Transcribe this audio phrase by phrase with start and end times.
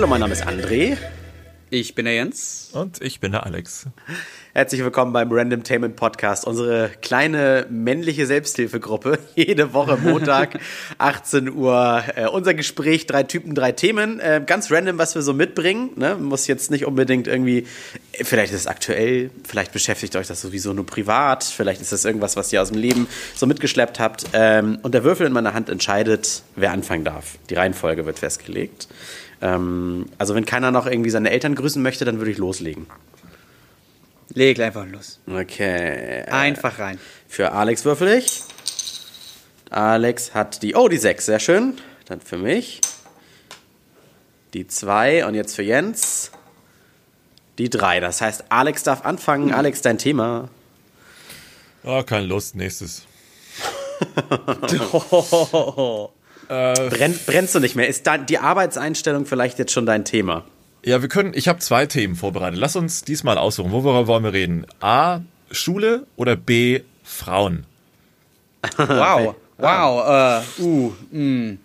[0.00, 0.96] Hallo, mein Name ist André.
[1.68, 2.70] Ich bin der Jens.
[2.72, 3.84] Und ich bin der Alex.
[4.54, 9.18] Herzlich willkommen beim Random Tainment Podcast, unsere kleine männliche Selbsthilfegruppe.
[9.34, 10.58] Jede Woche Montag,
[10.98, 12.02] 18 Uhr.
[12.16, 14.20] Äh, unser Gespräch, drei Typen, drei Themen.
[14.20, 15.90] Äh, ganz random, was wir so mitbringen.
[15.96, 16.16] Ne?
[16.16, 17.66] Muss jetzt nicht unbedingt irgendwie,
[18.14, 22.36] vielleicht ist es aktuell, vielleicht beschäftigt euch das sowieso nur privat, vielleicht ist das irgendwas,
[22.36, 24.24] was ihr aus dem Leben so mitgeschleppt habt.
[24.32, 27.36] Ähm, und der Würfel in meiner Hand entscheidet, wer anfangen darf.
[27.50, 28.88] Die Reihenfolge wird festgelegt.
[29.42, 32.86] Ähm, also wenn keiner noch irgendwie seine Eltern grüßen möchte, dann würde ich loslegen.
[34.32, 35.18] Leg einfach los.
[35.26, 36.24] Okay.
[36.24, 36.98] Einfach rein.
[37.26, 38.42] Für Alex würfel ich.
[39.70, 41.74] Alex hat die, oh, die 6, sehr schön.
[42.06, 42.80] Dann für mich.
[44.54, 46.30] Die 2 und jetzt für Jens.
[47.58, 48.00] Die 3.
[48.00, 49.52] Das heißt, Alex darf anfangen.
[49.52, 50.48] Alex, dein Thema.
[51.82, 53.06] Oh, keine Lust, nächstes.
[56.50, 57.86] Brenn, brennst du nicht mehr?
[57.86, 60.44] Ist da die Arbeitseinstellung vielleicht jetzt schon dein Thema?
[60.84, 62.58] Ja, wir können, ich habe zwei Themen vorbereitet.
[62.58, 63.70] Lass uns diesmal aussuchen.
[63.70, 64.66] Worüber wollen wir reden?
[64.80, 65.20] A,
[65.52, 67.66] Schule oder B, Frauen?
[68.76, 71.56] Wow, wow, äh, uh, mh.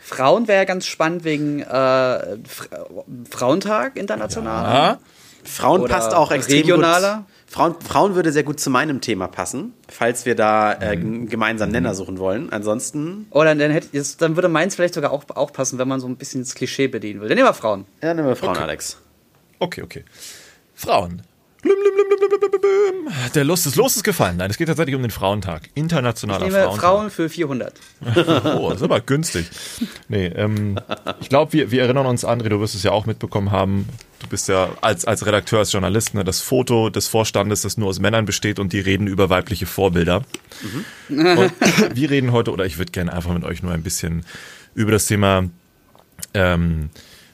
[0.00, 2.86] Frauen wäre ganz spannend wegen äh, Fra
[3.30, 4.74] Frauentag international.
[4.74, 4.98] Ja.
[5.44, 7.18] Frauen Oder passt auch extrem regionaler?
[7.18, 7.26] gut.
[7.52, 11.72] Frauen, Frauen würde sehr gut zu meinem Thema passen, falls wir da äh, einen gemeinsamen
[11.72, 12.52] Nenner suchen wollen.
[12.52, 13.26] Ansonsten.
[13.30, 16.06] Oder dann, hätte, jetzt- dann würde meins vielleicht sogar auch, auch passen, wenn man so
[16.06, 17.28] ein bisschen das Klischee bedienen will.
[17.28, 17.86] Dann nehmen wir Frauen.
[18.02, 18.62] Ja, nehmen wir Frauen, Okay.
[18.62, 18.98] Alex.
[19.58, 20.04] Okay, okay.
[20.74, 21.22] Frauen.
[23.34, 24.38] Der Lust ist Los ist gefallen.
[24.38, 25.68] Nein, es geht tatsächlich um den Frauentag.
[25.74, 26.80] Internationaler Ich nehme Frauentag.
[26.82, 27.74] Frauen für 400.
[28.60, 29.48] Oh, das ist aber günstig.
[30.08, 30.78] Nee, ähm,
[31.20, 33.88] ich glaube, wir, wir erinnern uns, André, du wirst es ja auch mitbekommen haben.
[34.20, 37.88] Du bist ja als, als Redakteur, als Journalist, ne, das Foto des Vorstandes, das nur
[37.88, 40.22] aus Männern besteht und die reden über weibliche Vorbilder.
[41.08, 41.52] Und
[41.94, 44.24] wir reden heute, oder ich würde gerne einfach mit euch nur ein bisschen
[44.74, 45.44] über das Thema
[46.34, 46.90] ähm,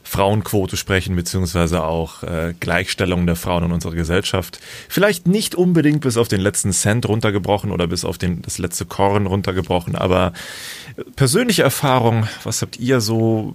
[0.07, 4.61] Frauenquote sprechen, beziehungsweise auch äh, Gleichstellung der Frauen in unserer Gesellschaft.
[4.89, 8.85] Vielleicht nicht unbedingt bis auf den letzten Cent runtergebrochen oder bis auf den, das letzte
[8.85, 10.33] Korn runtergebrochen, aber
[11.17, 13.55] persönliche Erfahrung, was habt ihr so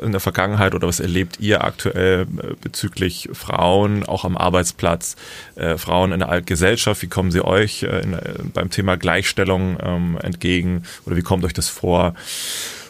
[0.00, 5.16] äh, in der Vergangenheit oder was erlebt ihr aktuell äh, bezüglich Frauen, auch am Arbeitsplatz,
[5.56, 9.76] äh, Frauen in der Gesellschaft, wie kommen sie euch äh, in, äh, beim Thema Gleichstellung
[9.82, 12.14] ähm, entgegen oder wie kommt euch das vor?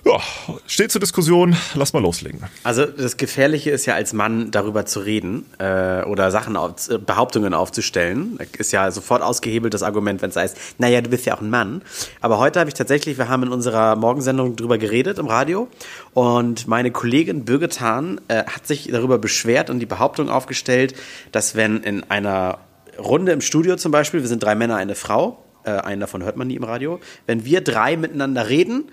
[0.06, 0.20] Ja,
[0.66, 2.42] steht zur Diskussion, lass mal loslegen.
[2.62, 6.98] Also das Gefährliche ist ja als Mann darüber zu reden äh, oder Sachen auf, äh,
[6.98, 8.38] Behauptungen aufzustellen.
[8.58, 11.48] Ist ja sofort ausgehebelt das Argument, wenn es heißt, naja, du bist ja auch ein
[11.48, 11.80] Mann.
[12.20, 15.68] Aber heute habe ich tatsächlich, wir haben in unserer Morgensendung drüber geredet im Radio
[16.12, 20.94] und meine Kollegin Birgit äh, hat sich darüber beschwert und die Behauptung aufgestellt,
[21.32, 22.58] dass wenn in einer
[22.98, 26.36] Runde im Studio zum Beispiel, wir sind drei Männer, eine Frau, äh, einen davon hört
[26.36, 28.84] man nie im Radio, wenn wir drei miteinander reden,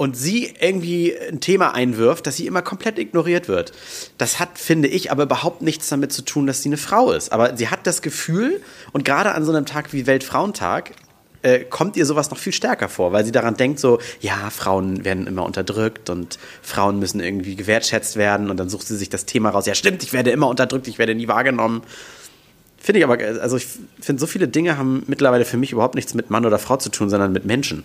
[0.00, 3.72] und sie irgendwie ein Thema einwirft, dass sie immer komplett ignoriert wird.
[4.16, 7.32] Das hat, finde ich, aber überhaupt nichts damit zu tun, dass sie eine Frau ist.
[7.32, 8.62] Aber sie hat das Gefühl,
[8.92, 10.92] und gerade an so einem Tag wie Weltfrauentag,
[11.42, 15.04] äh, kommt ihr sowas noch viel stärker vor, weil sie daran denkt, so, ja, Frauen
[15.04, 19.26] werden immer unterdrückt und Frauen müssen irgendwie gewertschätzt werden und dann sucht sie sich das
[19.26, 21.82] Thema raus, ja stimmt, ich werde immer unterdrückt, ich werde nie wahrgenommen.
[22.78, 23.66] Finde ich aber, also ich
[24.00, 26.88] finde, so viele Dinge haben mittlerweile für mich überhaupt nichts mit Mann oder Frau zu
[26.88, 27.82] tun, sondern mit Menschen.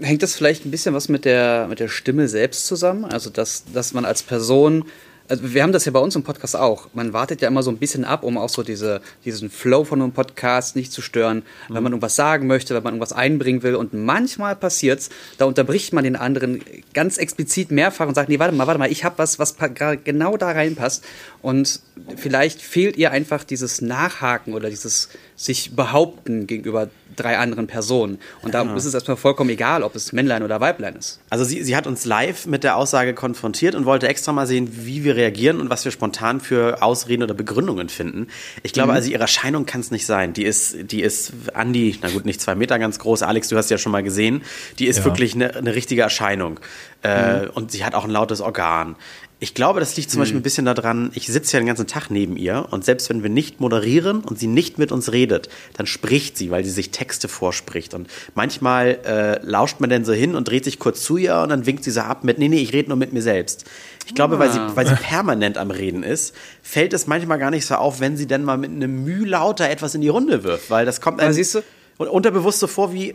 [0.00, 3.04] Hängt das vielleicht ein bisschen was mit der, mit der Stimme selbst zusammen?
[3.04, 4.84] Also, dass, dass man als Person,
[5.28, 6.88] also wir haben das ja bei uns im Podcast auch.
[6.94, 10.00] Man wartet ja immer so ein bisschen ab, um auch so diese, diesen Flow von
[10.00, 13.74] einem Podcast nicht zu stören, wenn man irgendwas sagen möchte, wenn man irgendwas einbringen will.
[13.74, 16.62] Und manchmal passiert's, da unterbricht man den anderen
[16.94, 19.54] ganz explizit mehrfach und sagt, nee, warte mal, warte mal, ich habe was, was
[20.02, 21.04] genau da reinpasst.
[21.42, 21.80] Und
[22.16, 26.88] vielleicht fehlt ihr einfach dieses Nachhaken oder dieses sich behaupten gegenüber
[27.18, 28.18] drei anderen Personen.
[28.42, 31.20] Und da ist es erstmal vollkommen egal, ob es Männlein oder Weiblein ist.
[31.30, 34.68] Also sie, sie hat uns live mit der Aussage konfrontiert und wollte extra mal sehen,
[34.72, 38.28] wie wir reagieren und was wir spontan für Ausreden oder Begründungen finden.
[38.62, 40.32] Ich glaube, also ihre Erscheinung kann es nicht sein.
[40.32, 43.22] Die ist, die ist Andi, na gut, nicht zwei Meter ganz groß.
[43.22, 44.42] Alex, du hast ja schon mal gesehen.
[44.78, 45.04] Die ist Ja.
[45.04, 46.60] wirklich eine, eine richtige Erscheinung.
[47.02, 48.96] Äh, und sie hat auch ein lautes Organ.
[49.40, 52.10] Ich glaube, das liegt zum Beispiel ein bisschen daran, ich sitze ja den ganzen Tag
[52.10, 55.86] neben ihr und selbst wenn wir nicht moderieren und sie nicht mit uns redet, dann
[55.86, 57.94] spricht sie, weil sie sich Texte vorspricht.
[57.94, 61.50] Und manchmal äh, lauscht man dann so hin und dreht sich kurz zu ihr und
[61.50, 63.64] dann winkt sie so ab mit, nee, nee, ich rede nur mit mir selbst.
[64.06, 67.66] Ich glaube, weil, sie, weil sie permanent am Reden ist, fällt es manchmal gar nicht
[67.66, 70.70] so auf, wenn sie dann mal mit einem Müh lauter etwas in die Runde wirft,
[70.70, 71.62] weil das kommt einem siehst du?
[71.98, 73.14] unterbewusst so vor wie,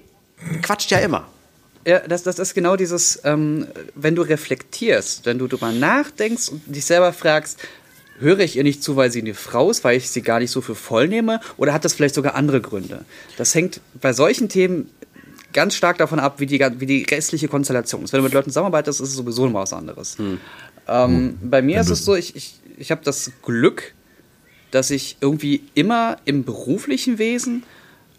[0.61, 1.27] quatscht ja immer.
[1.85, 6.61] Ja, das, das ist genau dieses, ähm, wenn du reflektierst, wenn du drüber nachdenkst und
[6.73, 7.59] dich selber fragst,
[8.19, 10.51] höre ich ihr nicht zu, weil sie eine Frau ist, weil ich sie gar nicht
[10.51, 13.03] so für voll nehme, oder hat das vielleicht sogar andere Gründe?
[13.37, 14.89] Das hängt bei solchen Themen
[15.51, 18.13] ganz stark davon ab, wie die, wie die restliche Konstellation ist.
[18.13, 20.17] Wenn du mit Leuten zusammenarbeitest, ist es sowieso noch was anderes.
[20.17, 20.39] Hm.
[20.87, 23.93] Ähm, bei mir ist es so, ich, ich, ich habe das Glück,
[24.71, 27.63] dass ich irgendwie immer im beruflichen Wesen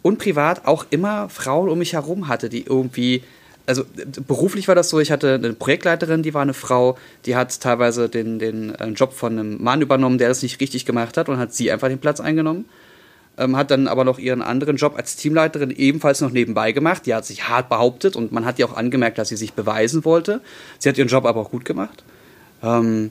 [0.03, 3.23] und privat auch immer Frauen um mich herum hatte, die irgendwie
[3.67, 3.85] also
[4.27, 8.09] beruflich war das so, ich hatte eine Projektleiterin, die war eine Frau, die hat teilweise
[8.09, 11.39] den, den äh, Job von einem Mann übernommen, der das nicht richtig gemacht hat und
[11.39, 12.67] hat sie einfach den Platz eingenommen.
[13.37, 17.07] Ähm, hat dann aber noch ihren anderen Job als Teamleiterin ebenfalls noch nebenbei gemacht.
[17.07, 20.05] Die hat sich hart behauptet und man hat ihr auch angemerkt, dass sie sich beweisen
[20.05, 20.41] wollte.
[20.79, 22.05] Sie hat ihren Job aber auch gut gemacht.
[22.63, 23.11] Ähm,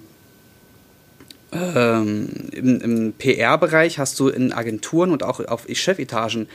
[1.51, 6.47] ähm, Im, im PR-Bereich hast du in Agenturen und auch auf Chefetagen,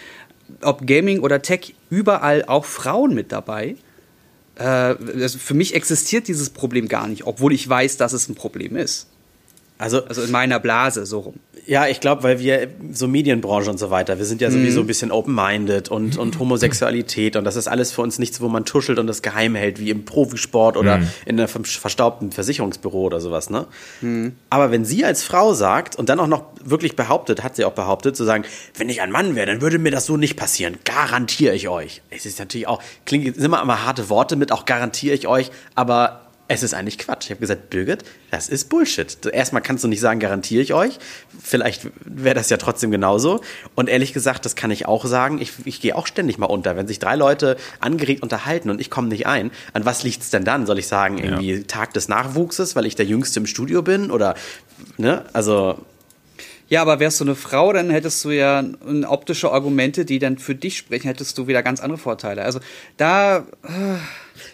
[0.62, 3.76] ob Gaming oder Tech, überall auch Frauen mit dabei
[4.58, 8.34] äh, also für mich existiert dieses Problem gar nicht, obwohl ich weiß, dass es ein
[8.34, 9.06] Problem ist.
[9.78, 11.34] Also, also in meiner Blase so rum.
[11.66, 14.84] Ja, ich glaube, weil wir so Medienbranche und so weiter, wir sind ja sowieso mhm.
[14.84, 18.64] ein bisschen open-minded und, und Homosexualität und das ist alles für uns nichts, wo man
[18.64, 21.08] tuschelt und das geheim hält, wie im Profisport oder mhm.
[21.26, 23.66] in einem verstaubten Versicherungsbüro oder sowas, ne?
[24.00, 24.32] Mhm.
[24.50, 27.72] Aber wenn sie als Frau sagt und dann auch noch wirklich behauptet, hat sie auch
[27.72, 28.44] behauptet, zu sagen,
[28.78, 30.78] wenn ich ein Mann wäre, dann würde mir das so nicht passieren.
[30.84, 32.02] Garantiere ich euch.
[32.10, 36.27] Es ist natürlich auch, klingt immer immer harte Worte mit, auch garantiere ich euch, aber
[36.48, 37.26] es ist eigentlich Quatsch.
[37.26, 39.26] Ich habe gesagt, Birgit, das ist Bullshit.
[39.26, 40.98] Erstmal kannst du nicht sagen, garantiere ich euch.
[41.40, 43.42] Vielleicht wäre das ja trotzdem genauso.
[43.74, 45.40] Und ehrlich gesagt, das kann ich auch sagen.
[45.42, 46.74] Ich, ich gehe auch ständig mal unter.
[46.74, 50.30] Wenn sich drei Leute angeregt unterhalten und ich komme nicht ein, an was liegt es
[50.30, 50.64] denn dann?
[50.64, 51.62] Soll ich sagen, irgendwie ja.
[51.66, 54.10] Tag des Nachwuchses, weil ich der Jüngste im Studio bin?
[54.10, 54.34] Oder,
[54.96, 55.26] ne?
[55.34, 55.84] Also.
[56.68, 58.62] Ja, aber wärst du eine Frau, dann hättest du ja
[59.06, 62.44] optische Argumente, die dann für dich sprechen, hättest du wieder ganz andere Vorteile.
[62.44, 62.60] Also
[62.96, 63.46] da.
[63.62, 63.98] Äh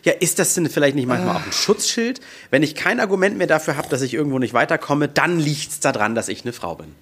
[0.02, 2.20] ja, ist das denn vielleicht nicht manchmal auch ein Schutzschild?
[2.50, 5.81] Wenn ich kein Argument mehr dafür habe, dass ich irgendwo nicht weiterkomme, dann liegt es
[5.81, 6.94] daran, dass ich eine Frau bin.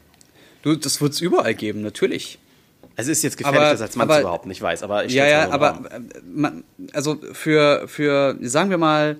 [0.62, 2.38] Du, das wird es überall geben, natürlich.
[2.96, 5.26] Es ist jetzt gefährlich, aber, das als Mann aber, überhaupt nicht weiß, aber ich Ja,
[5.26, 6.48] ja, aber äh,
[6.92, 9.16] also für, für, sagen wir mal,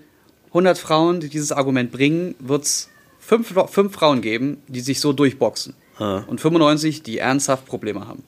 [0.49, 5.13] 100 Frauen, die dieses Argument bringen, wird es fünf, fünf Frauen geben, die sich so
[5.13, 5.75] durchboxen.
[6.03, 6.25] Hm.
[6.27, 8.23] Und 95, die ernsthaft Probleme haben.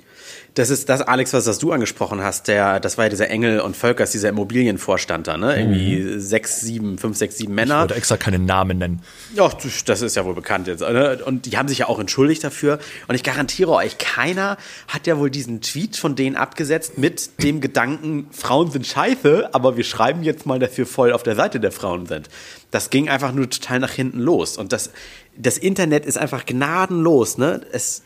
[0.55, 2.47] Das ist das, Alex, was das du angesprochen hast.
[2.47, 5.59] Der, das war ja dieser Engel und Völkers, dieser Immobilienvorstand da, ne?
[5.59, 6.21] Irgendwie mhm.
[6.21, 7.75] sechs, sieben, fünf, sechs, sieben Männer.
[7.75, 9.03] Ich wollte extra keinen Namen nennen.
[9.35, 9.51] Ja,
[9.87, 10.81] das ist ja wohl bekannt jetzt.
[10.81, 11.19] Ne?
[11.25, 12.79] Und die haben sich ja auch entschuldigt dafür.
[13.09, 14.57] Und ich garantiere euch, keiner
[14.87, 19.77] hat ja wohl diesen Tweet von denen abgesetzt mit dem Gedanken, Frauen sind scheiße, aber
[19.77, 22.29] wir schreiben jetzt mal, dass wir voll auf der Seite der Frauen sind.
[22.71, 24.57] Das ging einfach nur total nach hinten los.
[24.57, 24.91] Und das,
[25.37, 27.61] das Internet ist einfach gnadenlos, ne?
[27.73, 28.03] Es,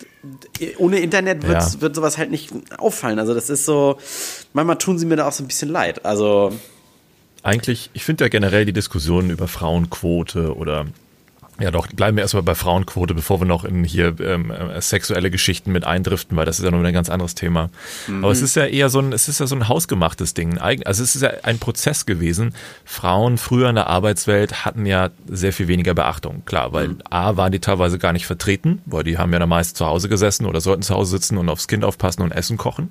[0.79, 1.81] ohne Internet wird, ja.
[1.81, 3.19] wird sowas halt nicht auffallen.
[3.19, 3.99] Also das ist so,
[4.53, 6.05] manchmal tun sie mir da auch so ein bisschen leid.
[6.05, 6.53] Also
[7.43, 10.87] eigentlich, ich finde ja generell die Diskussion über Frauenquote oder
[11.61, 15.31] ja, doch, bleiben wir erstmal bei Frauenquote, bevor wir noch in hier ähm, äh, sexuelle
[15.31, 17.71] Geschichten mit eindriften, weil das ist ja noch ein ganz anderes Thema.
[18.07, 18.23] Mhm.
[18.23, 20.59] Aber es ist ja eher so ein, es ist ja so ein hausgemachtes Ding.
[20.59, 22.55] Also es ist ja ein Prozess gewesen.
[22.85, 26.45] Frauen früher in der Arbeitswelt hatten ja sehr viel weniger Beachtung.
[26.45, 26.99] Klar, weil mhm.
[27.11, 30.09] A waren die teilweise gar nicht vertreten, weil die haben ja dann meist zu Hause
[30.09, 32.91] gesessen oder sollten zu Hause sitzen und aufs Kind aufpassen und Essen kochen.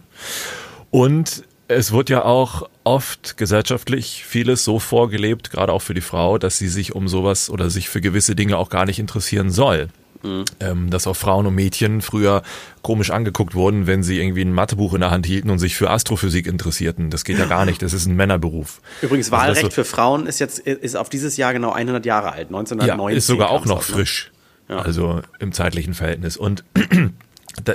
[0.90, 6.38] Und es wird ja auch oft gesellschaftlich vieles so vorgelebt, gerade auch für die Frau,
[6.38, 9.90] dass sie sich um sowas oder sich für gewisse Dinge auch gar nicht interessieren soll.
[10.24, 10.46] Mhm.
[10.60, 12.42] Ähm, dass auch Frauen und Mädchen früher
[12.81, 15.92] komisch angeguckt wurden, wenn sie irgendwie ein Mathebuch in der Hand hielten und sich für
[15.92, 17.12] Astrophysik interessierten.
[17.12, 17.83] Das geht ja gar nicht.
[17.83, 18.81] Das ist ein Männerberuf.
[19.04, 22.31] Übrigens, also Wahlrecht so, für Frauen ist jetzt ist auf dieses Jahr genau 100 Jahre
[22.31, 22.47] alt.
[22.47, 24.31] 1990 ja, ist sogar auch noch frisch.
[24.69, 24.80] Ja.
[24.80, 26.36] Also im zeitlichen Verhältnis.
[26.36, 26.64] Und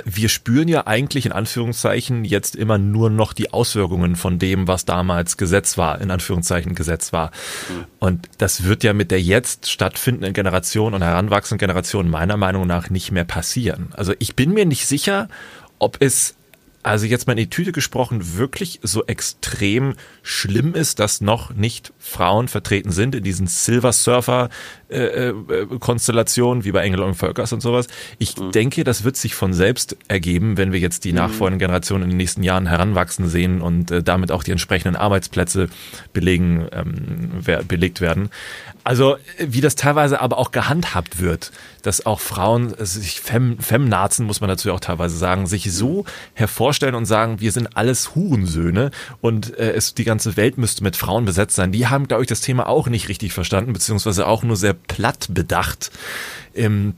[0.05, 4.85] wir spüren ja eigentlich in Anführungszeichen jetzt immer nur noch die Auswirkungen von dem, was
[4.85, 7.31] damals Gesetz war, in Anführungszeichen Gesetz war.
[7.69, 7.85] Mhm.
[7.99, 12.89] Und das wird ja mit der jetzt stattfindenden Generation und heranwachsenden Generation meiner Meinung nach
[12.89, 13.89] nicht mehr passieren.
[13.93, 15.27] Also ich bin mir nicht sicher,
[15.79, 16.35] ob es
[16.83, 21.93] also jetzt mal in die Tüte gesprochen, wirklich so extrem schlimm ist, dass noch nicht
[21.97, 24.49] Frauen vertreten sind in diesen Silver Surfer
[24.89, 25.33] äh, äh,
[25.79, 27.87] Konstellationen wie bei Engel und Völkers und sowas.
[28.19, 28.51] Ich mhm.
[28.51, 31.19] denke, das wird sich von selbst ergeben, wenn wir jetzt die mhm.
[31.19, 35.69] nachfolgenden Generationen in den nächsten Jahren heranwachsen sehen und äh, damit auch die entsprechenden Arbeitsplätze
[36.11, 38.29] belegen, ähm, belegt werden.
[38.83, 41.51] Also wie das teilweise aber auch gehandhabt wird,
[41.83, 46.95] dass auch Frauen, sich Fem, Femnazen, muss man dazu auch teilweise sagen, sich so hervorstellen
[46.95, 48.89] und sagen, wir sind alles Hurensöhne
[49.21, 51.71] und äh, es, die ganze Welt müsste mit Frauen besetzt sein.
[51.71, 55.27] Die haben, glaube ich, das Thema auch nicht richtig verstanden, beziehungsweise auch nur sehr platt
[55.29, 55.91] bedacht.
[56.55, 56.95] Ähm,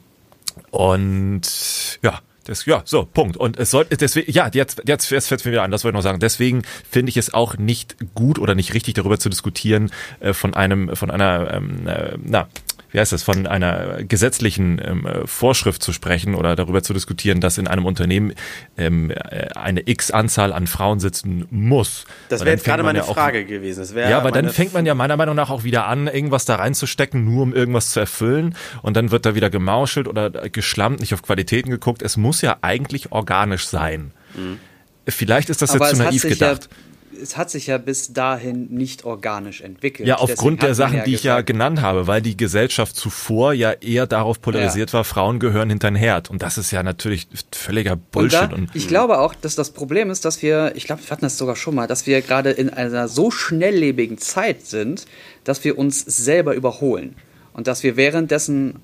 [0.72, 1.42] und
[2.02, 3.38] ja, das, ja, so, Punkt.
[3.38, 5.98] Und es sollte, deswegen, ja, jetzt, jetzt, jetzt fällt mir wieder an, das wollte ich
[5.98, 6.20] noch sagen.
[6.20, 10.54] Deswegen finde ich es auch nicht gut oder nicht richtig, darüber zu diskutieren, äh, von
[10.54, 12.48] einem, von einer, ähm, äh, na,
[12.96, 17.58] wie heißt das, von einer gesetzlichen ähm, Vorschrift zu sprechen oder darüber zu diskutieren, dass
[17.58, 18.34] in einem Unternehmen
[18.78, 22.06] ähm, äh, eine X-Anzahl an Frauen sitzen muss.
[22.30, 23.86] Das wäre jetzt gerade meine ja Frage gewesen.
[23.98, 27.26] Ja, aber dann fängt man ja meiner Meinung nach auch wieder an, irgendwas da reinzustecken,
[27.26, 28.56] nur um irgendwas zu erfüllen.
[28.82, 32.02] Und dann wird da wieder gemauschelt oder geschlammt, nicht auf Qualitäten geguckt.
[32.02, 34.12] Es muss ja eigentlich organisch sein.
[34.36, 34.60] Mhm.
[35.06, 36.70] Vielleicht ist das aber jetzt zu naiv gedacht.
[36.72, 36.78] Ja
[37.22, 40.08] es hat sich ja bis dahin nicht organisch entwickelt.
[40.08, 43.72] Ja, aufgrund der Sachen, ja die ich ja genannt habe, weil die Gesellschaft zuvor ja
[43.72, 44.94] eher darauf polarisiert ja.
[44.94, 46.30] war, Frauen gehören hinter den Herd.
[46.30, 48.42] Und das ist ja natürlich völliger Bullshit.
[48.42, 51.10] Und, da, und ich glaube auch, dass das Problem ist, dass wir, ich glaube, wir
[51.10, 55.06] hatten das sogar schon mal, dass wir gerade in einer so schnelllebigen Zeit sind,
[55.44, 57.16] dass wir uns selber überholen.
[57.54, 58.82] Und dass wir währenddessen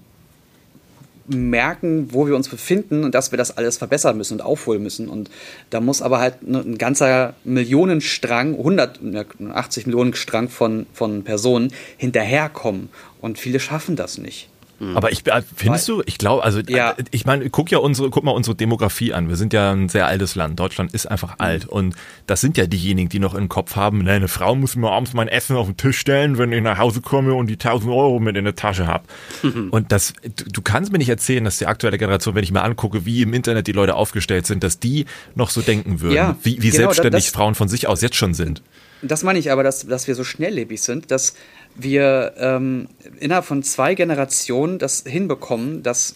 [1.32, 5.08] merken, wo wir uns befinden und dass wir das alles verbessern müssen und aufholen müssen.
[5.08, 5.30] Und
[5.70, 12.90] da muss aber halt ein ganzer Millionenstrang, 180 Millionen Strang von, von Personen hinterherkommen.
[13.22, 14.50] Und viele schaffen das nicht.
[14.82, 14.98] Mhm.
[14.98, 16.92] Aber ich äh, findest du, ich glaube, also ja.
[16.92, 19.30] Äh, ich meine, guck ja unsere, guck mal unsere Demografie an.
[19.30, 20.60] Wir sind ja ein sehr altes Land.
[20.60, 21.46] Deutschland ist einfach mhm.
[21.46, 21.96] alt und
[22.26, 25.14] das sind ja diejenigen, die noch im Kopf haben, ne, eine Frau muss mir abends
[25.14, 28.20] mein Essen auf den Tisch stellen, wenn ich nach Hause komme und die 1000 Euro
[28.20, 29.04] mit in der Tasche habe.
[29.44, 29.70] Mhm.
[29.70, 32.64] Und das, du, du, kannst mir nicht erzählen, dass die aktuelle Generation, wenn ich mir
[32.64, 36.38] angucke, wie im Internet die Leute aufgestellt sind, dass die noch so denken würden, ja,
[36.42, 38.64] wie, wie genau, selbstständig das, Frauen von sich aus jetzt schon sind.
[39.04, 41.36] Das meine ich aber, dass, dass wir so schnelllebig sind, dass
[41.75, 42.88] wir ähm,
[43.20, 46.16] innerhalb von zwei Generationen das hinbekommen, dass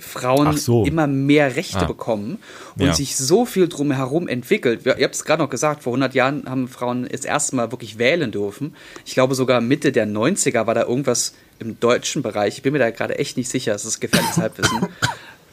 [0.00, 0.84] Frauen so.
[0.84, 1.84] immer mehr Rechte ah.
[1.84, 2.38] bekommen
[2.76, 2.94] und ja.
[2.94, 4.86] sich so viel drumherum entwickelt.
[4.86, 7.98] Ihr habt es gerade noch gesagt, vor 100 Jahren haben Frauen das erste Mal wirklich
[7.98, 8.74] wählen dürfen.
[9.04, 12.56] Ich glaube sogar Mitte der 90er war da irgendwas im deutschen Bereich.
[12.56, 14.88] Ich bin mir da gerade echt nicht sicher, es ist gefährliches Halbwissen.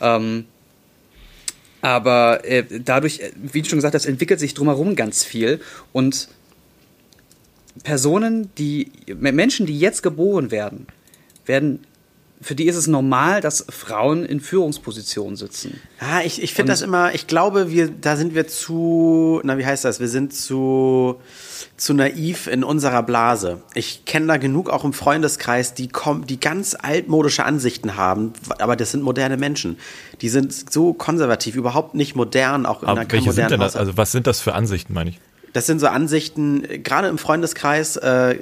[0.02, 0.46] ähm,
[1.82, 5.62] aber äh, dadurch, äh, wie du schon gesagt hast, entwickelt sich drumherum ganz viel
[5.94, 6.30] und
[7.84, 10.88] Personen, die Menschen, die jetzt geboren werden,
[11.46, 11.80] werden
[12.40, 15.80] für die ist es normal, dass Frauen in Führungspositionen sitzen.
[16.00, 19.66] Ja, ich, ich finde das immer, ich glaube, wir, da sind wir zu, na, wie
[19.66, 20.00] heißt das?
[20.00, 21.20] Wir sind zu,
[21.78, 23.64] zu naiv in unserer Blase.
[23.74, 28.76] Ich kenne da genug auch im Freundeskreis, die kommen, die ganz altmodische Ansichten haben, aber
[28.76, 29.78] das sind moderne Menschen.
[30.22, 33.76] Die sind so konservativ, überhaupt nicht modern, auch in aber einer welche sind denn das?
[33.76, 35.20] Also was sind das für Ansichten, meine ich?
[35.54, 38.38] Das sind so Ansichten, gerade im Freundeskreis, äh,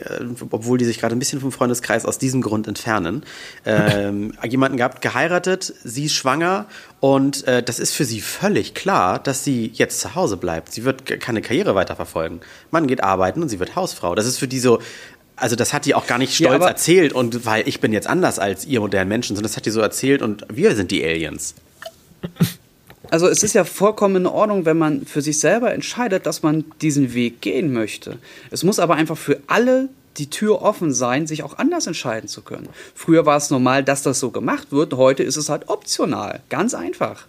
[0.51, 3.23] obwohl die sich gerade ein bisschen vom Freundeskreis aus diesem Grund entfernen.
[3.65, 6.65] Ähm, jemanden gehabt, geheiratet, sie ist schwanger
[6.99, 10.73] und äh, das ist für sie völlig klar, dass sie jetzt zu Hause bleibt.
[10.73, 12.41] Sie wird keine Karriere weiterverfolgen.
[12.71, 14.15] Man geht arbeiten und sie wird Hausfrau.
[14.15, 14.79] Das ist für die so,
[15.35, 18.07] also das hat die auch gar nicht stolz ja, erzählt und weil ich bin jetzt
[18.07, 21.03] anders als ihr modernen Menschen, sondern das hat die so erzählt und wir sind die
[21.03, 21.55] Aliens.
[23.11, 26.65] Also es ist ja vollkommen in Ordnung, wenn man für sich selber entscheidet, dass man
[26.81, 28.17] diesen Weg gehen möchte.
[28.51, 32.41] Es muss aber einfach für alle die Tür offen sein, sich auch anders entscheiden zu
[32.41, 32.69] können.
[32.93, 36.41] Früher war es normal, dass das so gemacht wird, heute ist es halt optional.
[36.49, 37.27] Ganz einfach.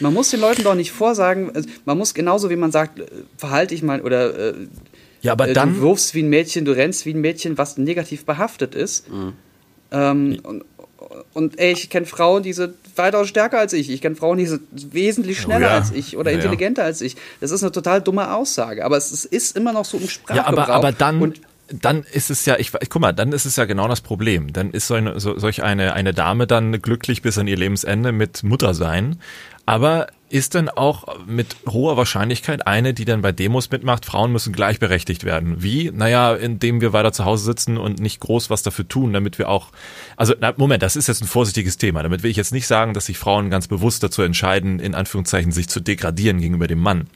[0.00, 3.06] Man muss den Leuten doch nicht vorsagen, also man muss genauso wie man sagt, äh,
[3.36, 4.54] verhalte ich mal oder äh,
[5.22, 7.78] ja, aber äh, dann, du wirfst wie ein Mädchen, du rennst wie ein Mädchen, was
[7.78, 9.10] negativ behaftet ist.
[9.10, 9.32] Mhm.
[9.92, 10.64] Ähm, und,
[11.36, 13.90] und ey, ich kenne Frauen, die sind weitaus stärker als ich.
[13.90, 14.62] Ich kenne Frauen, die sind
[14.94, 15.76] wesentlich schneller oh ja.
[15.76, 16.86] als ich oder intelligenter ja.
[16.86, 17.16] als ich.
[17.40, 20.56] Das ist eine total dumme Aussage, aber es ist immer noch so im Sprachgebrauch.
[20.56, 21.20] Ja, aber, aber dann...
[21.20, 24.52] Und dann ist es ja, ich, guck mal, dann ist es ja genau das Problem.
[24.52, 28.12] Dann ist so eine, so, solch eine, eine Dame dann glücklich bis an ihr Lebensende
[28.12, 29.18] mit Mutter sein.
[29.64, 34.52] Aber ist dann auch mit hoher Wahrscheinlichkeit eine, die dann bei Demos mitmacht, Frauen müssen
[34.52, 35.62] gleichberechtigt werden.
[35.62, 35.90] Wie?
[35.92, 39.48] Naja, indem wir weiter zu Hause sitzen und nicht groß was dafür tun, damit wir
[39.48, 39.70] auch,
[40.16, 42.02] also na, Moment, das ist jetzt ein vorsichtiges Thema.
[42.02, 45.52] Damit will ich jetzt nicht sagen, dass sich Frauen ganz bewusst dazu entscheiden, in Anführungszeichen
[45.52, 47.08] sich zu degradieren gegenüber dem Mann.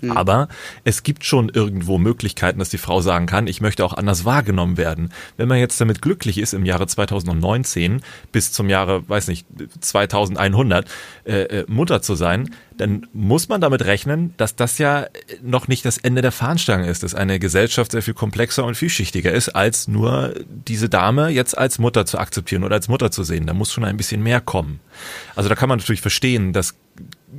[0.00, 0.12] Mhm.
[0.12, 0.48] Aber
[0.84, 4.76] es gibt schon irgendwo Möglichkeiten, dass die Frau sagen kann, ich möchte auch anders wahrgenommen
[4.76, 5.12] werden.
[5.36, 9.46] Wenn man jetzt damit glücklich ist, im Jahre 2019 bis zum Jahre, weiß nicht,
[9.80, 10.86] 2100
[11.24, 15.06] äh, äh, Mutter zu sein, dann muss man damit rechnen, dass das ja
[15.42, 19.32] noch nicht das Ende der Fahnenstange ist, dass eine Gesellschaft sehr viel komplexer und vielschichtiger
[19.32, 23.46] ist, als nur diese Dame jetzt als Mutter zu akzeptieren oder als Mutter zu sehen.
[23.46, 24.80] Da muss schon ein bisschen mehr kommen.
[25.34, 26.74] Also da kann man natürlich verstehen, dass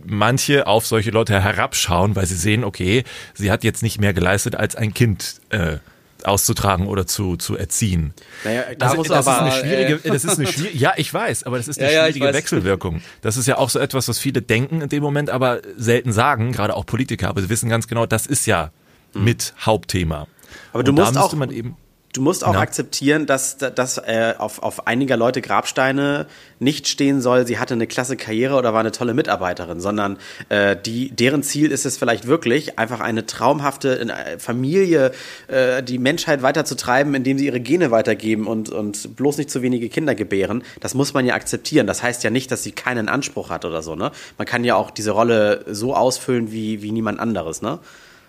[0.06, 4.56] manche auf solche Leute herabschauen, weil sie sehen, okay, sie hat jetzt nicht mehr geleistet,
[4.56, 5.78] als ein Kind äh,
[6.24, 8.14] auszutragen oder zu, zu erziehen.
[8.44, 11.14] Naja, da also, das, aber, ist eine schwierige, äh, das ist eine schwierige, ja, ich
[11.14, 13.02] weiß, aber das ist eine ja, schwierige ja, Wechselwirkung.
[13.22, 16.52] Das ist ja auch so etwas, was viele denken in dem Moment, aber selten sagen,
[16.52, 18.72] gerade auch Politiker, aber sie wissen ganz genau, das ist ja
[19.14, 19.24] mhm.
[19.24, 20.28] mit Hauptthema.
[20.74, 21.76] Aber du Und musst auch, man eben
[22.18, 22.62] Du musst auch Ja.
[22.62, 26.26] akzeptieren, dass, dass äh, auf, auf einiger Leute Grabsteine
[26.58, 30.18] nicht stehen soll, sie hatte eine klasse Karriere oder war eine tolle Mitarbeiterin, sondern
[30.50, 35.12] äh, die, deren Ziel ist es vielleicht wirklich, einfach eine traumhafte äh, Familie,
[35.48, 39.88] äh, die Menschheit weiterzutreiben, indem sie ihre Gene weitergeben und, und bloß nicht zu wenige
[39.88, 40.64] Kinder gebären.
[40.80, 41.86] Das muss man ja akzeptieren.
[41.86, 43.96] Das heißt ja nicht, dass sie keinen Anspruch hat oder so.
[43.96, 44.12] Ne?
[44.40, 47.62] Man kann ja auch diese Rolle so ausfüllen wie, wie niemand anderes.
[47.62, 47.78] Ne?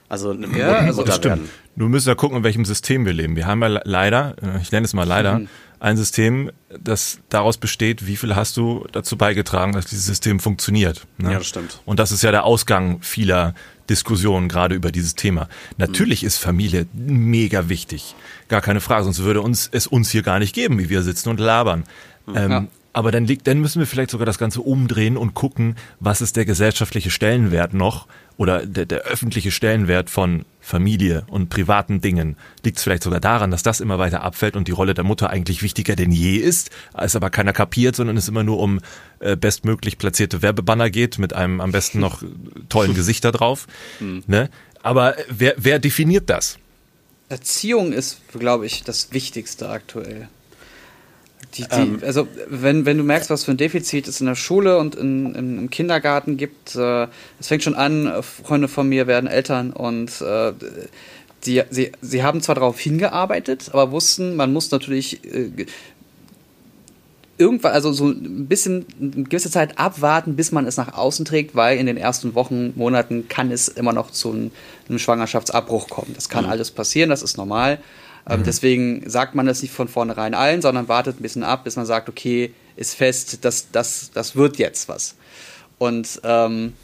[0.09, 1.37] Also eine Ja, also Mutter Das stimmt.
[1.37, 1.51] werden.
[1.77, 3.37] Nur müssen wir gucken, in welchem System wir leben.
[3.37, 5.43] Wir haben ja le- leider, äh, ich nenne es mal leider,
[5.81, 6.51] ein System,
[6.83, 11.07] das daraus besteht, wie viel hast du dazu beigetragen, dass dieses System funktioniert.
[11.19, 11.33] Ne?
[11.33, 11.81] Ja, das stimmt.
[11.85, 13.55] Und das ist ja der Ausgang vieler
[13.89, 15.49] Diskussionen gerade über dieses Thema.
[15.77, 18.15] Natürlich ist Familie mega wichtig.
[18.49, 21.29] Gar keine Frage, sonst würde uns, es uns hier gar nicht geben, wie wir sitzen
[21.29, 21.85] und labern.
[22.35, 22.67] Ähm, Ja.
[22.95, 26.35] Aber dann liegt, dann müssen wir vielleicht sogar das Ganze umdrehen und gucken, was ist
[26.37, 32.37] der gesellschaftliche Stellenwert noch oder der, der öffentliche Stellenwert von Familie und privaten Dingen.
[32.65, 35.29] Liegt es vielleicht sogar daran, dass das immer weiter abfällt und die Rolle der Mutter
[35.29, 38.81] eigentlich wichtiger denn je ist, es aber keiner kapiert, sondern es immer nur um
[39.19, 42.23] äh, bestmöglich platzierte Werbebanner geht mit einem am besten noch
[42.69, 43.67] tollen Gesicht da drauf.
[44.27, 44.51] Ne?
[44.83, 46.59] Aber wer, wer definiert das?
[47.29, 50.29] Erziehung ist, glaube ich, das Wichtigste aktuell.
[51.55, 54.79] Die, die, also wenn, wenn du merkst, was für ein Defizit es in der Schule
[54.79, 57.07] und in, in, im Kindergarten gibt, äh,
[57.41, 60.53] es fängt schon an, äh, Freunde von mir werden Eltern und äh,
[61.47, 65.67] die, sie, sie haben zwar darauf hingearbeitet, aber wussten, man muss natürlich äh,
[67.39, 71.55] irgendwann, also so ein bisschen, eine gewisse Zeit abwarten, bis man es nach außen trägt,
[71.55, 74.51] weil in den ersten Wochen, Monaten kann es immer noch zu einem,
[74.89, 76.13] einem Schwangerschaftsabbruch kommen.
[76.15, 77.79] Das kann alles passieren, das ist normal.
[78.29, 81.77] Ähm, Deswegen sagt man das nicht von vornherein allen, sondern wartet ein bisschen ab, bis
[81.77, 85.17] man sagt, okay, ist fest, das, das, das wird jetzt was.
[85.79, 86.75] Und ähm,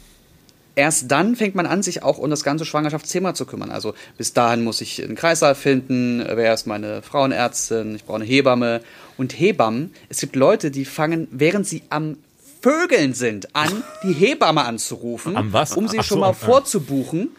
[0.75, 3.71] erst dann fängt man an, sich auch um das ganze Schwangerschaftsthema zu kümmern.
[3.71, 8.25] Also bis dahin muss ich einen Kreissaal finden, wer ist meine Frauenärztin, ich brauche eine
[8.25, 8.81] Hebamme.
[9.17, 12.17] Und Hebammen, es gibt Leute, die fangen, während sie am
[12.61, 15.77] Vögeln sind, an, die Hebamme anzurufen, Am was?
[15.77, 16.33] um sie Ach schon so, mal ja.
[16.33, 17.29] vorzubuchen.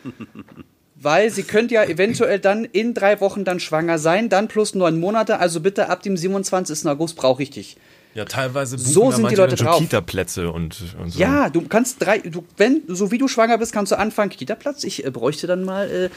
[1.07, 4.99] Weil sie könnte ja eventuell dann in drei Wochen dann schwanger sein, dann plus neun
[4.99, 6.85] Monate, also bitte ab dem 27.
[6.89, 7.77] August brauche ich dich.
[8.15, 9.79] Ja, teilweise buchen So sind die Leute drauf.
[9.79, 11.21] Kita-Plätze und, und so.
[11.21, 14.83] Ja, du kannst drei, du, wenn, so wie du schwanger bist, kannst du anfangen, Kita-Platz,
[14.83, 16.11] ich äh, bräuchte dann mal, äh,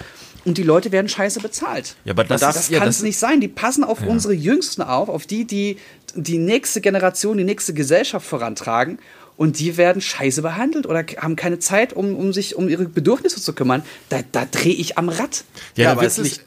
[0.43, 1.96] und die Leute werden scheiße bezahlt.
[2.05, 3.42] Ja, aber das, Das, kann ja, es das, nicht sein.
[3.42, 5.77] Die passen auf unsere Jüngsten auf, auf die, die
[6.16, 9.00] die nächste Generation, die nächste Gesellschaft vorantragen.
[9.40, 13.42] Und die werden scheiße behandelt oder haben keine Zeit, um, um sich um ihre Bedürfnisse
[13.42, 13.84] zu kümmern.
[14.10, 15.46] Da, da drehe ich am Rad.
[15.78, 16.42] Ja, Ja, aber es ist.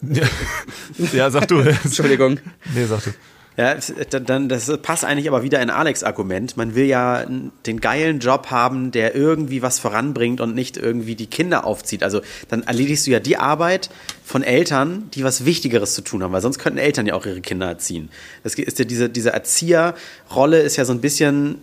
[0.00, 0.22] Ja,
[1.12, 1.58] ja, sag du.
[1.84, 2.38] Entschuldigung.
[2.72, 3.10] Nee, sag du.
[3.56, 3.74] Ja,
[4.10, 6.56] dann- dann, das passt eigentlich aber wieder in Alex Argument.
[6.56, 7.26] Man will ja
[7.66, 12.04] den geilen Job haben, der irgendwie was voranbringt und nicht irgendwie die Kinder aufzieht.
[12.04, 13.90] Also dann erledigst du ja die Arbeit
[14.24, 17.40] von Eltern, die was Wichtigeres zu tun haben, weil sonst könnten Eltern ja auch ihre
[17.40, 18.08] Kinder erziehen.
[18.44, 21.56] Das ist ja diese, diese Erzieherrolle ist ja so ein bisschen,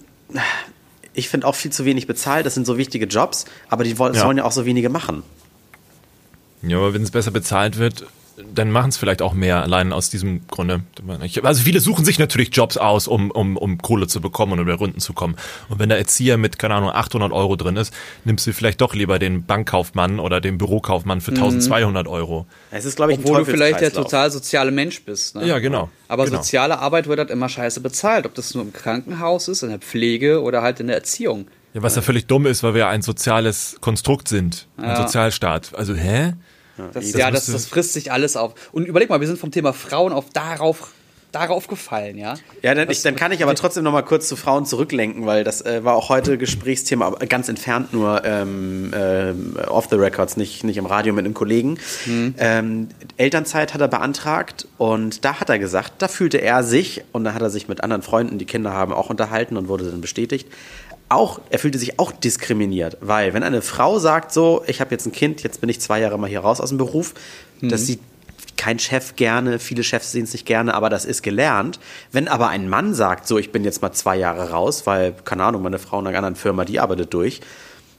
[1.14, 2.46] ich finde auch viel zu wenig bezahlt.
[2.46, 4.22] Das sind so wichtige Jobs, aber die wollen, Ja.
[4.22, 5.24] sollen ja auch so wenige machen.
[6.62, 8.06] Ja, aber wenn es besser bezahlt wird,
[8.54, 10.82] dann machen es vielleicht auch mehr, allein aus diesem Grunde.
[11.42, 14.76] Also viele suchen sich natürlich Jobs aus, um, um, um Kohle zu bekommen und über
[14.76, 15.36] Runden zu kommen.
[15.70, 17.94] Und wenn der Erzieher mit, keine Ahnung, 800 Euro drin ist,
[18.26, 22.46] nimmst du vielleicht doch lieber den Bankkaufmann oder den Bürokaufmann für 1200 Euro.
[22.70, 25.36] Es ist, glaube ich, ein Obwohl du vielleicht der total soziale Mensch bist.
[25.36, 25.48] Ne?
[25.48, 25.90] Ja, genau.
[26.08, 26.38] Aber Genau.
[26.38, 28.26] soziale Arbeit wird halt immer scheiße bezahlt.
[28.26, 31.48] Ob das nur im Krankenhaus ist, in der Pflege oder halt in der Erziehung.
[31.74, 34.68] Ja, was ja völlig dumm ist, weil wir ein soziales Konstrukt sind.
[34.78, 34.96] Ein Ja.
[35.04, 35.72] Sozialstaat.
[35.76, 36.34] Also, hä?
[36.78, 38.54] Das, das ja, das, das frisst sich alles auf.
[38.72, 40.90] Und überleg mal, wir sind vom Thema Frauen auf darauf,
[41.32, 42.36] darauf gefallen, ja?
[42.62, 45.44] Ja, dann, ich, dann kann ich aber trotzdem noch mal kurz zu Frauen zurücklenken, weil
[45.44, 50.38] das äh, war auch heute Gesprächsthema, aber ganz entfernt nur ähm, ähm, off the records,
[50.38, 51.80] nicht, nicht im Radio mit einem Kollegen.
[52.38, 52.88] Ähm,
[53.18, 57.34] Elternzeit hat er beantragt und da hat er gesagt, da fühlte er sich, und da
[57.34, 60.48] hat er sich mit anderen Freunden, die Kinder haben, auch unterhalten und wurde dann bestätigt,
[61.10, 65.06] auch, er fühlte sich auch diskriminiert, weil wenn eine Frau sagt so, ich habe jetzt
[65.06, 67.14] ein Kind, jetzt bin ich zwei Jahre mal hier raus aus dem Beruf,
[67.62, 68.00] das sieht
[68.58, 71.80] kein Chef gerne, viele Chefs sehen es nicht gerne, aber das ist gelernt.
[72.12, 75.44] Wenn aber ein Mann sagt, so, ich bin jetzt mal zwei Jahre raus, weil, keine
[75.44, 77.40] Ahnung, meine Frau in einer anderen Firma, die arbeitet durch,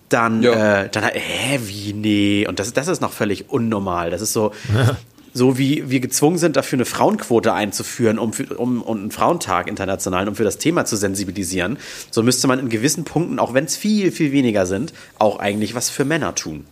[0.08, 0.82] dann, Ja.
[0.82, 4.10] äh, dann, hä, wie, nee, und das, das ist noch völlig unnormal.
[4.10, 4.52] Das ist so,
[5.32, 9.68] so wie wir gezwungen sind, dafür eine Frauenquote einzuführen, um, für, um, um einen Frauentag
[9.68, 11.78] international, um für das Thema zu sensibilisieren.
[12.10, 15.74] So müsste man in gewissen Punkten, auch wenn es viel, viel weniger sind, auch eigentlich
[15.74, 16.64] was für Männer tun.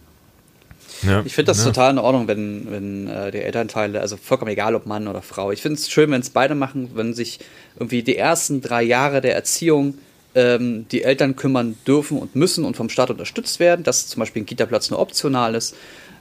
[1.03, 1.23] Ja.
[1.25, 1.65] Ich finde das ja.
[1.67, 5.53] total in Ordnung, wenn, wenn äh, die Elternteile, also vollkommen egal, ob Mann oder Frau.
[5.53, 7.39] Ich finde es schön, wenn es beide machen, wenn sich
[7.79, 9.99] irgendwie die ersten drei Jahre der Erziehung
[10.35, 14.43] ähm, die Eltern kümmern dürfen und müssen und vom Staat unterstützt werden, dass zum Beispiel
[14.43, 15.75] ein Kita-Platz nur optional ist.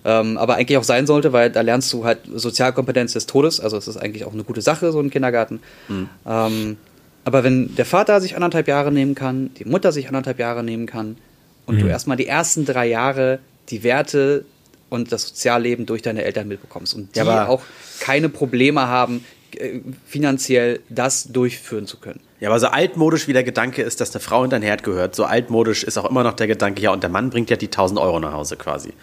[0.08, 3.60] Ähm, aber eigentlich auch sein sollte, weil da lernst du halt Sozialkompetenz des Todes.
[3.60, 5.62] Also es ist eigentlich auch eine gute Sache, so ein Kindergarten.
[5.88, 6.10] Mhm.
[6.28, 6.78] Ähm,
[7.24, 10.86] aber wenn der Vater sich anderthalb Jahre nehmen kann, die Mutter sich anderthalb Jahre nehmen
[10.86, 11.18] kann
[11.66, 11.80] und mhm.
[11.82, 13.40] du erstmal die ersten drei Jahre
[13.70, 14.46] die Werte
[14.90, 17.64] und das Sozialleben durch deine Eltern mitbekommst und die ja, auch
[18.00, 19.26] keine Probleme haben,
[19.58, 22.20] äh, finanziell das durchführen zu können.
[22.40, 25.16] Ja, aber so altmodisch wie der Gedanke ist, dass eine Frau in dein Herd gehört,
[25.16, 27.68] so altmodisch ist auch immer noch der Gedanke, ja, und der Mann bringt ja die
[27.68, 28.94] 1000 Euro nach Hause quasi.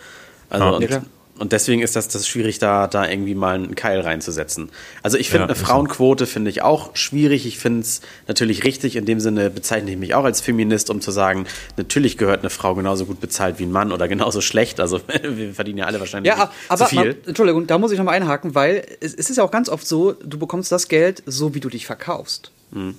[0.53, 1.07] Also, ja, und,
[1.38, 4.69] und deswegen ist das, das schwierig, da, da irgendwie mal einen Keil reinzusetzen.
[5.03, 7.47] Also ich finde ja, eine Frauenquote finde ich auch schwierig.
[7.47, 8.97] Ich finde es natürlich richtig.
[8.97, 11.47] In dem Sinne bezeichne ich mich auch als Feminist, um zu sagen,
[11.79, 14.79] natürlich gehört eine Frau genauso gut bezahlt wie ein Mann oder genauso schlecht.
[14.79, 17.01] Also wir verdienen ja alle wahrscheinlich ja, aber, zu viel.
[17.01, 19.87] Aber, Entschuldigung, da muss ich nochmal einhaken, weil es, es, ist ja auch ganz oft
[19.87, 22.53] so, du bekommst das Geld so, wie du dich verkaufst.
[22.73, 22.97] Mhm.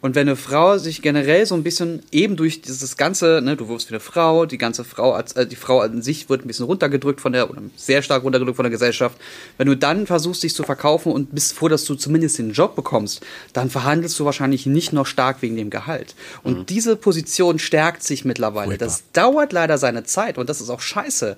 [0.00, 3.68] Und wenn eine Frau sich generell so ein bisschen eben durch dieses ganze, ne, du
[3.68, 6.46] wirst wie eine Frau, die ganze Frau, als, äh, die Frau an sich wird ein
[6.46, 9.18] bisschen runtergedrückt von der, oder sehr stark runtergedrückt von der Gesellschaft.
[9.56, 12.76] Wenn du dann versuchst, dich zu verkaufen und bist froh, dass du zumindest den Job
[12.76, 16.14] bekommst, dann verhandelst du wahrscheinlich nicht noch stark wegen dem Gehalt.
[16.44, 16.66] Und mhm.
[16.66, 18.68] diese Position stärkt sich mittlerweile.
[18.68, 18.86] Furchtbar.
[18.86, 21.36] Das dauert leider seine Zeit und das ist auch scheiße.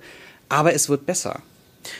[0.49, 1.41] Aber es wird besser.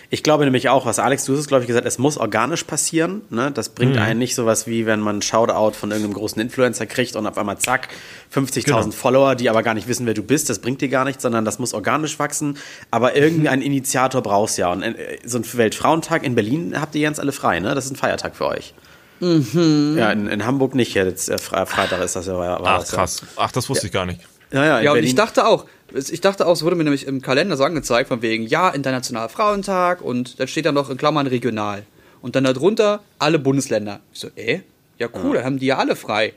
[0.10, 3.22] Ich glaube nämlich auch, was Alex, du hast glaube ich gesagt, es muss organisch passieren.
[3.30, 3.52] Ne?
[3.52, 4.02] Das bringt mhm.
[4.02, 7.38] einen nicht sowas wie, wenn man einen Shoutout von irgendeinem großen Influencer kriegt und auf
[7.38, 7.90] einmal zack,
[8.34, 8.92] 50.000 genau.
[8.92, 10.50] Follower, die aber gar nicht wissen, wer du bist.
[10.50, 12.58] Das bringt dir gar nichts, sondern das muss organisch wachsen.
[12.92, 13.66] Aber irgendein mhm.
[13.66, 14.72] Initiator brauchst ja.
[14.72, 17.76] Und äh, so ein Weltfrauentag in Berlin habt ihr jetzt alle frei, ne?
[17.76, 18.74] Das ist ein Feiertag für euch.
[19.20, 19.96] Mhm.
[19.98, 20.96] Ja, in, in, Hamburg nicht.
[20.96, 22.38] Jetzt äh, Freitag ist das ja.
[22.38, 23.22] War Ach, krass.
[23.36, 23.88] Ach, das wusste ja.
[23.88, 24.22] ich gar nicht.
[24.52, 27.22] Ja, ja, ja und ich dachte auch, ich dachte auch, es wurde mir nämlich im
[27.22, 31.28] Kalender so angezeigt, von wegen, ja, Internationaler Frauentag und dann steht da noch in Klammern
[31.28, 31.84] regional.
[32.22, 34.00] Und dann darunter alle Bundesländer.
[34.14, 34.62] Ich so, äh?
[35.00, 36.34] Ja, cool, dann haben die ja alle frei.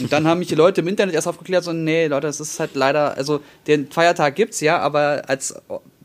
[0.00, 2.58] Und dann haben mich die Leute im Internet erst aufgeklärt, so, nee, Leute, das ist
[2.58, 5.54] halt leider, also den Feiertag gibt's ja, aber als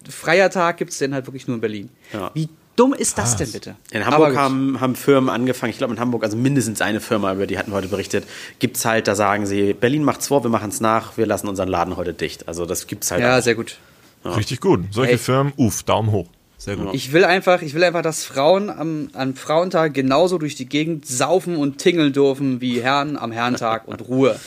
[0.08, 1.90] freier Tag gibt's den halt wirklich nur in Berlin.
[2.14, 2.32] Ja.
[2.34, 3.76] Wie dumm ist das denn bitte?
[3.92, 7.48] In Hamburg haben, haben Firmen angefangen, ich glaube in Hamburg, also mindestens eine Firma, über
[7.48, 8.26] die hatten wir heute berichtet,
[8.60, 11.48] gibt es halt, da sagen sie, Berlin macht's vor, wir machen es nach, wir lassen
[11.48, 12.48] unseren Laden heute dicht.
[12.48, 13.22] Also das gibt's halt.
[13.22, 13.42] Ja, auch.
[13.42, 13.78] sehr gut.
[14.24, 14.32] Ja.
[14.32, 14.86] Richtig gut.
[14.92, 15.18] Solche Ey.
[15.18, 16.28] Firmen, uff, Daumen hoch.
[16.58, 16.94] Sehr gut.
[16.94, 21.06] Ich will einfach, ich will einfach, dass Frauen am, am Frauentag genauso durch die Gegend
[21.06, 24.40] saufen und tingeln dürfen wie Herren am Herrentag und Ruhe.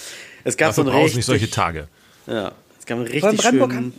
[0.42, 1.88] Es gab Dafür so ein richtig, nicht solche Tage.
[2.26, 3.92] Ja, es gab einen richtig schönen,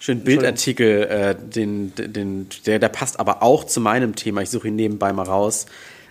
[0.00, 4.40] schönen Bildartikel, äh, den, den, der, der passt aber auch zu meinem Thema.
[4.42, 5.66] Ich suche ihn nebenbei mal raus.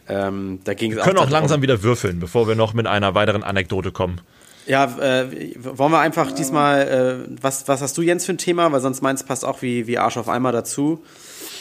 [0.07, 3.13] Ähm, da ging wir können auch, auch langsam wieder würfeln, bevor wir noch mit einer
[3.15, 4.21] weiteren Anekdote kommen.
[4.65, 8.71] Ja, äh, wollen wir einfach diesmal, äh, was, was hast du Jens für ein Thema?
[8.71, 11.03] Weil sonst meins passt auch wie, wie Arsch auf Eimer dazu.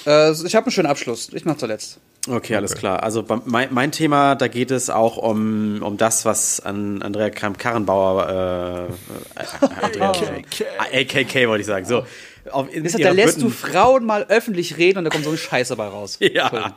[0.08, 1.28] Äh, ich habe einen schönen Abschluss.
[1.34, 1.98] Ich mache zuletzt.
[2.26, 2.80] Okay, alles okay.
[2.80, 3.02] klar.
[3.02, 8.88] Also mein, mein, Thema, da geht es auch um, um das, was an Andrea Kramp-Karrenbauer,
[9.36, 9.46] äh, äh
[9.82, 10.64] Andrea, AKK.
[10.92, 11.86] AKK wollte ich sagen.
[11.86, 12.04] So,
[12.50, 13.50] auf, Deshalb, da lässt Bünden.
[13.50, 16.18] du Frauen mal öffentlich reden und da kommt so eine Scheiße dabei raus.
[16.32, 16.76] Ja.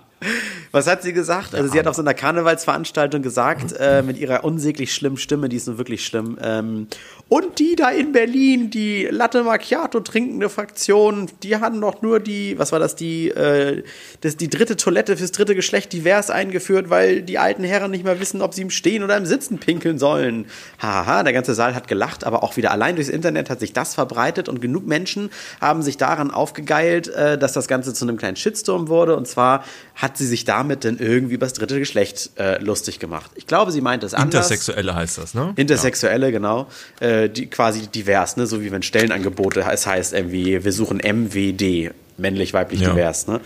[0.72, 1.56] Was hat sie gesagt?
[1.56, 5.58] Also sie hat auf so einer Karnevalsveranstaltung gesagt, äh, mit ihrer unsäglich schlimmen Stimme, die
[5.58, 6.88] ist nun wirklich schlimm, ähm,
[7.28, 12.60] und die da in Berlin, die Latte Macchiato trinkende Fraktion, die hatten doch nur die,
[12.60, 13.84] was war das, die, äh,
[14.20, 18.20] das, die dritte Toilette fürs dritte Geschlecht divers eingeführt, weil die alten Herren nicht mehr
[18.20, 20.46] wissen, ob sie im Stehen oder im Sitzen pinkeln sollen.
[20.80, 23.96] Haha, der ganze Saal hat gelacht, aber auch wieder allein durchs Internet hat sich das
[23.96, 25.30] verbreitet und genug Menschen
[25.62, 29.16] haben sich daran aufgegeilt, äh, dass das Ganze zu einem kleinen Shitstorm wurde.
[29.16, 29.64] Und zwar
[30.12, 33.32] hat sie sich damit dann irgendwie über das dritte Geschlecht äh, lustig gemacht.
[33.36, 34.52] Ich glaube, sie meint es anders.
[34.52, 35.54] Intersexuelle heißt das, ne?
[35.56, 36.32] Intersexuelle, ja.
[36.32, 36.67] genau.
[37.00, 38.45] Äh, die, quasi divers, ne?
[38.45, 42.89] so wie wenn Stellenangebote, es heißt irgendwie, wir suchen MWD, männlich, weiblich, ja.
[42.89, 43.28] divers.
[43.28, 43.39] Ne?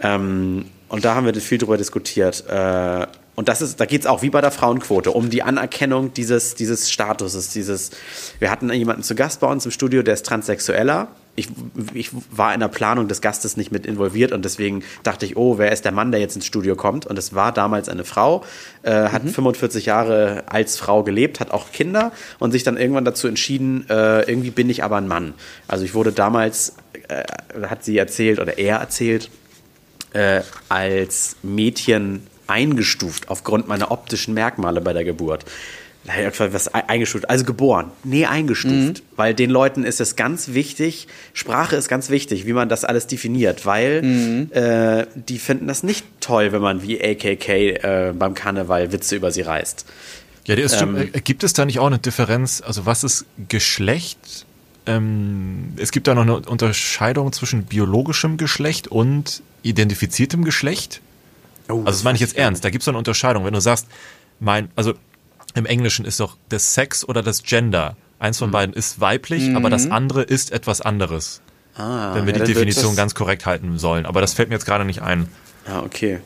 [0.00, 2.42] Ähm, und da haben wir viel drüber diskutiert.
[2.48, 6.14] Äh, und das ist, da geht es auch wie bei der Frauenquote um die Anerkennung
[6.14, 7.90] dieses, dieses Statuses, dieses.
[8.38, 11.08] Wir hatten jemanden zu Gast bei uns im Studio, der ist transsexueller
[11.38, 11.48] ich,
[11.94, 15.58] ich war in der Planung des Gastes nicht mit involviert und deswegen dachte ich, oh,
[15.58, 17.06] wer ist der Mann, der jetzt ins Studio kommt?
[17.06, 18.44] Und es war damals eine Frau,
[18.82, 19.30] äh, hat mhm.
[19.30, 24.22] 45 Jahre als Frau gelebt, hat auch Kinder und sich dann irgendwann dazu entschieden, äh,
[24.22, 25.34] irgendwie bin ich aber ein Mann.
[25.68, 26.74] Also ich wurde damals,
[27.08, 27.22] äh,
[27.68, 29.30] hat sie erzählt oder er erzählt,
[30.12, 35.44] äh, als Mädchen eingestuft aufgrund meiner optischen Merkmale bei der Geburt
[36.08, 37.90] was eingestuft, also geboren.
[38.04, 38.74] Nee, eingestuft.
[38.74, 38.94] Mhm.
[39.16, 43.06] Weil den Leuten ist es ganz wichtig, Sprache ist ganz wichtig, wie man das alles
[43.06, 44.52] definiert, weil mhm.
[44.52, 49.30] äh, die finden das nicht toll, wenn man wie AKK äh, beim Karneval Witze über
[49.30, 49.84] sie reißt.
[50.46, 51.16] Ja, das ähm, stimmt.
[51.16, 52.62] Äh, gibt es da nicht auch eine Differenz?
[52.64, 54.46] Also, was ist Geschlecht?
[54.86, 61.02] Ähm, es gibt da noch eine Unterscheidung zwischen biologischem Geschlecht und identifiziertem Geschlecht.
[61.68, 62.64] Oh, also, das meine ich jetzt ernst.
[62.64, 63.44] Da gibt es eine Unterscheidung.
[63.44, 63.86] Wenn du sagst,
[64.40, 64.94] mein, also
[65.58, 67.96] im Englischen ist doch das Sex oder das Gender.
[68.18, 71.40] Eins von beiden ist weiblich, aber das andere ist etwas anderes.
[71.76, 74.06] Ah, wenn wir ja, die Definition ganz korrekt halten sollen.
[74.06, 75.28] Aber das fällt mir jetzt gerade nicht ein.
[75.68, 76.18] Ja, okay.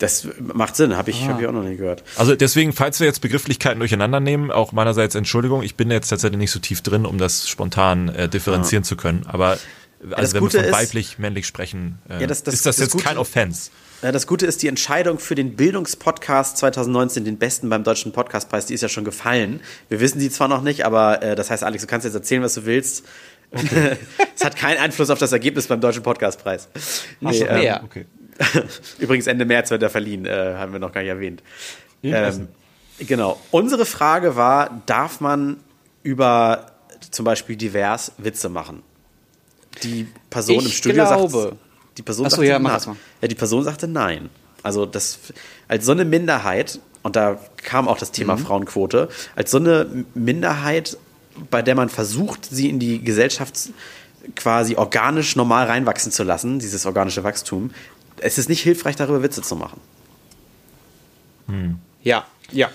[0.00, 2.02] Das macht Sinn, habe ich, hab ich auch noch nie gehört.
[2.16, 6.38] Also deswegen, falls wir jetzt Begrifflichkeiten durcheinander nehmen, auch meinerseits Entschuldigung, ich bin jetzt tatsächlich
[6.38, 9.24] nicht so tief drin, um das spontan äh, differenzieren zu können.
[9.28, 9.58] Aber
[10.10, 12.76] also wenn Gute wir von ist- weiblich, männlich sprechen, äh, Ja, das- das- ist das,
[12.76, 13.70] das jetzt Gute- kein Offense.
[14.02, 18.66] Ja, das Gute ist, die Entscheidung für den Bildungspodcast 2019, den besten beim Deutschen Podcastpreis,
[18.66, 19.60] die ist ja schon gefallen.
[19.88, 22.42] Wir wissen die zwar noch nicht, aber äh, das heißt, Alex, du kannst jetzt erzählen,
[22.42, 23.04] was du willst.
[24.34, 26.68] es hat keinen Einfluss auf das Ergebnis beim Deutschen Podcastpreis.
[27.22, 27.82] Ach so, ähm, mehr.
[27.84, 28.06] Okay.
[28.98, 31.44] Übrigens Ende März wird er verliehen, äh, haben wir noch gar nicht erwähnt.
[32.02, 32.48] Ähm,
[32.98, 33.40] genau.
[33.52, 35.58] Unsere Frage war, darf man
[36.02, 36.72] über
[37.12, 38.82] zum Beispiel divers Witze machen?
[39.84, 41.30] Die Person Ich im Studio glaube.
[41.30, 41.56] sagt,
[41.96, 42.76] die Person Ach so, sagte ja, mach nein.
[42.78, 42.96] das mal.
[43.20, 44.30] Ja, die Person sagte nein.
[44.62, 45.18] Also das
[45.68, 48.14] als so eine Minderheit und da kam auch das Mhm.
[48.14, 50.96] Thema Frauenquote als so eine Minderheit,
[51.50, 53.70] bei der man versucht, sie in die Gesellschaft
[54.36, 57.70] quasi organisch normal reinwachsen zu lassen, dieses organische Wachstum.
[58.18, 59.80] Es ist nicht hilfreich, darüber Witze zu machen.
[62.02, 62.70] Ja, ja.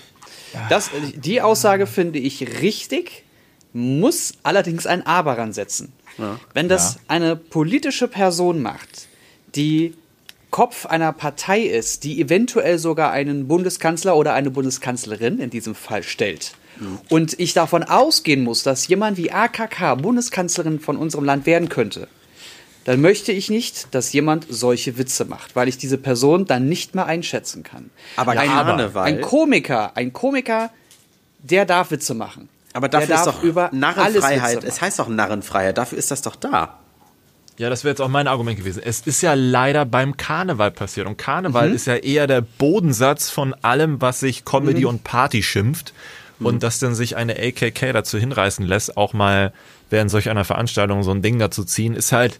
[0.68, 3.24] Das, die Aussage finde ich richtig,
[3.72, 5.92] muss allerdings ein Aber ransetzen.
[6.54, 7.00] Wenn das Ja.
[7.08, 9.07] eine politische Person macht,
[9.54, 9.94] die
[10.50, 16.02] Kopf einer Partei ist, die eventuell sogar einen Bundeskanzler oder eine Bundeskanzlerin in diesem Fall
[16.02, 16.52] stellt,
[17.08, 22.06] und ich davon ausgehen muss, dass jemand wie AKK Bundeskanzlerin von unserem Land werden könnte,
[22.84, 26.94] dann möchte ich nicht, dass jemand solche Witze macht, weil ich diese Person dann nicht
[26.94, 27.90] mehr einschätzen kann.
[28.16, 30.70] Aber ein, Karneval- ein Komiker, ein Komiker,
[31.42, 32.48] der darf Witze machen.
[32.74, 34.62] Aber dafür ist doch über Narrenfreiheit.
[34.62, 35.76] Es heißt doch Narrenfreiheit.
[35.76, 36.78] Dafür ist das doch da.
[37.58, 38.80] Ja, das wäre jetzt auch mein Argument gewesen.
[38.84, 41.06] Es ist ja leider beim Karneval passiert.
[41.06, 41.16] Und Mhm.
[41.18, 44.86] Karneval ist ja eher der Bodensatz von allem, was sich Comedy Mhm.
[44.86, 45.92] und Party schimpft.
[46.40, 49.52] Und dass dann sich eine AKK dazu hinreißen lässt, auch mal
[49.90, 52.38] während solch einer Veranstaltung so ein Ding dazu ziehen, ist halt.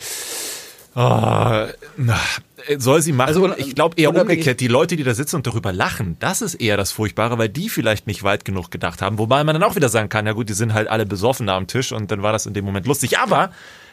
[0.95, 2.19] ah, na,
[2.77, 3.29] soll sie machen?
[3.29, 4.61] Also ich glaube eher umgekehrt.
[4.61, 7.69] Die Leute, die da sitzen und darüber lachen, das ist eher das Furchtbare, weil die
[7.69, 9.19] vielleicht nicht weit genug gedacht haben.
[9.19, 11.57] Wobei man dann auch wieder sagen kann, ja gut, die sind halt alle besoffen da
[11.57, 13.19] am Tisch und dann war das in dem Moment lustig.
[13.19, 13.51] Aber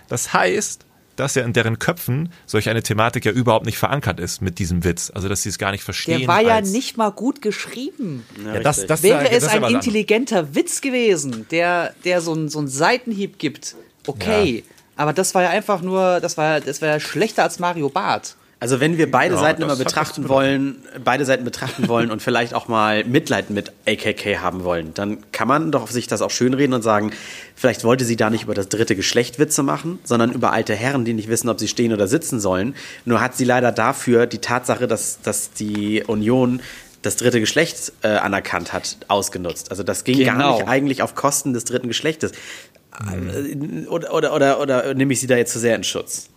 [0.07, 0.85] das heißt,
[1.15, 4.84] dass ja in deren Köpfen solch eine Thematik ja überhaupt nicht verankert ist mit diesem
[4.84, 5.12] Witz.
[5.13, 6.19] Also, dass sie es gar nicht verstehen.
[6.19, 8.25] Der war ja nicht mal gut geschrieben.
[8.43, 12.60] Ja, das, das Wäre es ein ja intelligenter Witz gewesen, der, der so einen so
[12.60, 13.75] einen Seitenhieb gibt,
[14.08, 14.63] okay.
[14.95, 18.36] Aber das war ja einfach nur, das war, das war ja schlechter als Mario Barth.
[18.65, 22.56] Also wenn wir beide Ja, Seiten immer betrachten wollen, beide Seiten betrachten wollen und vielleicht
[22.56, 26.73] auch mal Mitleid mit AKK haben wollen, dann kann man doch sich das auch schönreden
[26.73, 27.12] und sagen,
[27.56, 31.06] vielleicht wollte sie da nicht über das dritte Geschlecht Witze machen, sondern über alte Herren,
[31.06, 32.73] die nicht wissen, ob sie stehen oder sitzen sollen.
[33.06, 36.60] Nur hat sie leider dafür die Tatsache, dass, dass die Union
[37.04, 39.69] das dritte Geschlecht äh, anerkannt hat, ausgenutzt.
[39.69, 40.58] Also das ging gar Genau.
[40.58, 42.32] nicht eigentlich auf Kosten des dritten Geschlechtes.
[42.32, 46.30] Äh, Oder, oder, oder, oder nehme ich sie da jetzt zu sehr in Schutz?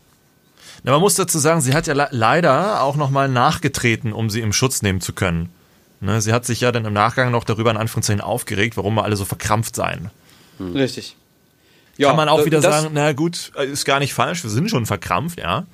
[0.83, 4.41] Na, man muss dazu sagen, sie hat ja le leider auch nochmal nachgetreten, um sie
[4.41, 5.51] im Schutz nehmen zu können.
[6.01, 9.05] Ne, sie hat sich ja dann im Nachgang noch darüber in Anführungszeichen aufgeregt, warum wir
[9.05, 10.11] alle so verkrampft seien.
[10.61, 11.17] Richtig.
[12.01, 14.87] Kann man auch wieder sagen, na gut, äh, ist gar nicht falsch, wir sind schon
[14.87, 15.67] verkrampft, ja.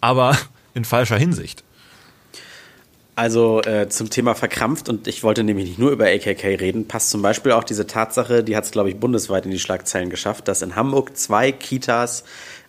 [0.00, 0.36] Aber
[0.74, 1.62] in falscher Hinsicht.
[3.14, 7.08] Also äh, zum Thema verkrampft, und ich wollte nämlich nicht nur über AKK reden, passt
[7.08, 10.48] zum Beispiel auch diese Tatsache, die hat es, glaube ich, bundesweit in die Schlagzeilen geschafft,
[10.48, 12.24] dass in Hamburg zwei Kitas,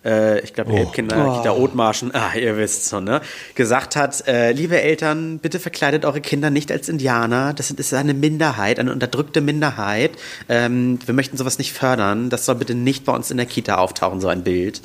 [0.08, 3.20] äh, ich glaube, die Elbkinder, Kita Othmarschen, ah, ihr wisst schon, ne,
[3.54, 8.14] gesagt hat, äh, liebe Eltern, bitte verkleidet eure Kinder nicht als Indianer, das ist eine
[8.14, 10.12] Minderheit, eine unterdrückte Minderheit,
[10.48, 13.76] ähm, wir möchten sowas nicht fördern, das soll bitte nicht bei uns in der Kita
[13.76, 14.80] auftauchen, so ein Bild.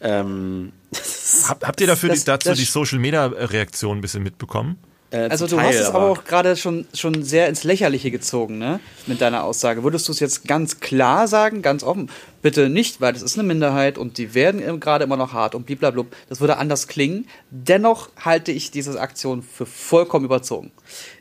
[0.00, 0.72] Ähm,
[1.48, 4.76] Habt, habt ihr dafür das- die, dazu das- die Social Media Reaktion ein bisschen mitbekommen?
[5.12, 8.58] Äh, Also du Teil, hast es aber auch gerade schon, schon sehr ins Lächerliche gezogen,
[8.58, 8.80] ne?
[9.06, 9.84] Mit deiner Aussage.
[9.84, 12.10] Würdest du es jetzt ganz klar sagen, ganz offen?
[12.42, 15.66] Bitte nicht, weil das ist eine Minderheit und die werden gerade immer noch hart und
[15.66, 16.04] blablabla.
[16.28, 17.28] Das würde anders klingen.
[17.50, 20.72] Dennoch halte ich diese Aktion für vollkommen überzogen.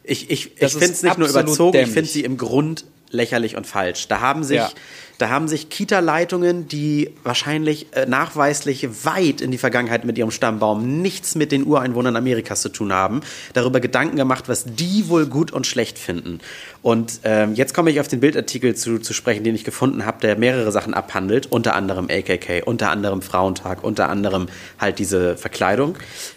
[0.04, 1.94] Ich, ich, ich Das ist finde es nicht nur überzogen, ich dämlich.
[1.94, 4.08] finde sie im Grund lächerlich und falsch.
[4.08, 4.70] Da haben sich, Ja.
[5.18, 11.02] da haben sich Kita-Leitungen, die wahrscheinlich äh, nachweislich weit in die Vergangenheit mit ihrem Stammbaum
[11.02, 13.22] nichts mit den Ureinwohnern Amerikas zu tun haben,
[13.54, 16.40] darüber Gedanken gemacht, was die wohl gut und schlecht finden.
[16.82, 20.20] Und ähm, jetzt komme ich auf den Bildartikel zu, zu sprechen, den ich gefunden habe,
[20.22, 24.48] der mehrere Sachen abhandelt, unter anderem AKK, unter anderem Frauentag, unter anderem
[24.80, 25.96] halt diese Verkleidung.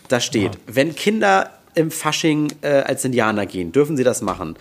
[0.08, 4.56] Da steht, wenn Kinder im Fasching äh, als Indianer gehen, dürfen sie das machen.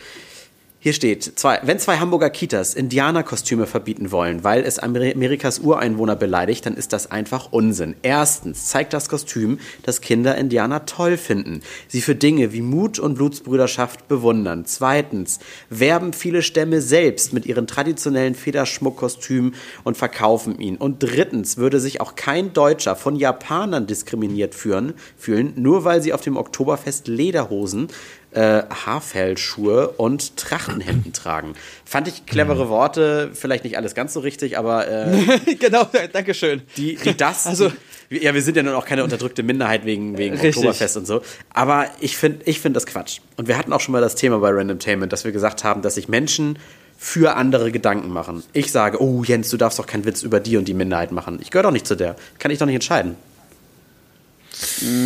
[0.83, 6.65] Hier steht, zwei, wenn zwei Hamburger Kitas Indianerkostüme verbieten wollen, weil es Amerikas Ureinwohner beleidigt,
[6.65, 7.95] dann ist das einfach Unsinn.
[8.01, 13.13] Erstens zeigt das Kostüm, dass Kinder Indianer toll finden, sie für Dinge wie Mut und
[13.13, 14.65] Blutsbrüderschaft bewundern.
[14.65, 20.75] Zweitens werben viele Stämme selbst mit ihren traditionellen Federschmuckkostümen und verkaufen ihn.
[20.75, 26.11] Und drittens würde sich auch kein Deutscher von Japanern diskriminiert führen, fühlen, nur weil sie
[26.11, 27.87] auf dem Oktoberfest Lederhosen
[28.35, 31.53] äh, Haarfellschuhe und Trachtenhemden tragen.
[31.85, 36.61] Fand ich clevere Worte, vielleicht nicht alles ganz so richtig, aber äh, genau, danke schön.
[36.77, 37.71] Die, die das, also
[38.09, 40.57] die, ja, wir sind ja nun auch keine unterdrückte Minderheit wegen wegen richtig.
[40.57, 41.21] Oktoberfest und so,
[41.53, 43.19] aber ich finde ich finde das Quatsch.
[43.37, 45.95] Und wir hatten auch schon mal das Thema bei Randomtainment, dass wir gesagt haben, dass
[45.95, 46.57] sich Menschen
[46.97, 48.43] für andere Gedanken machen.
[48.53, 51.39] Ich sage, oh Jens, du darfst doch keinen Witz über die und die Minderheit machen.
[51.41, 52.15] Ich gehöre doch nicht zu der.
[52.39, 53.17] Kann ich doch nicht entscheiden.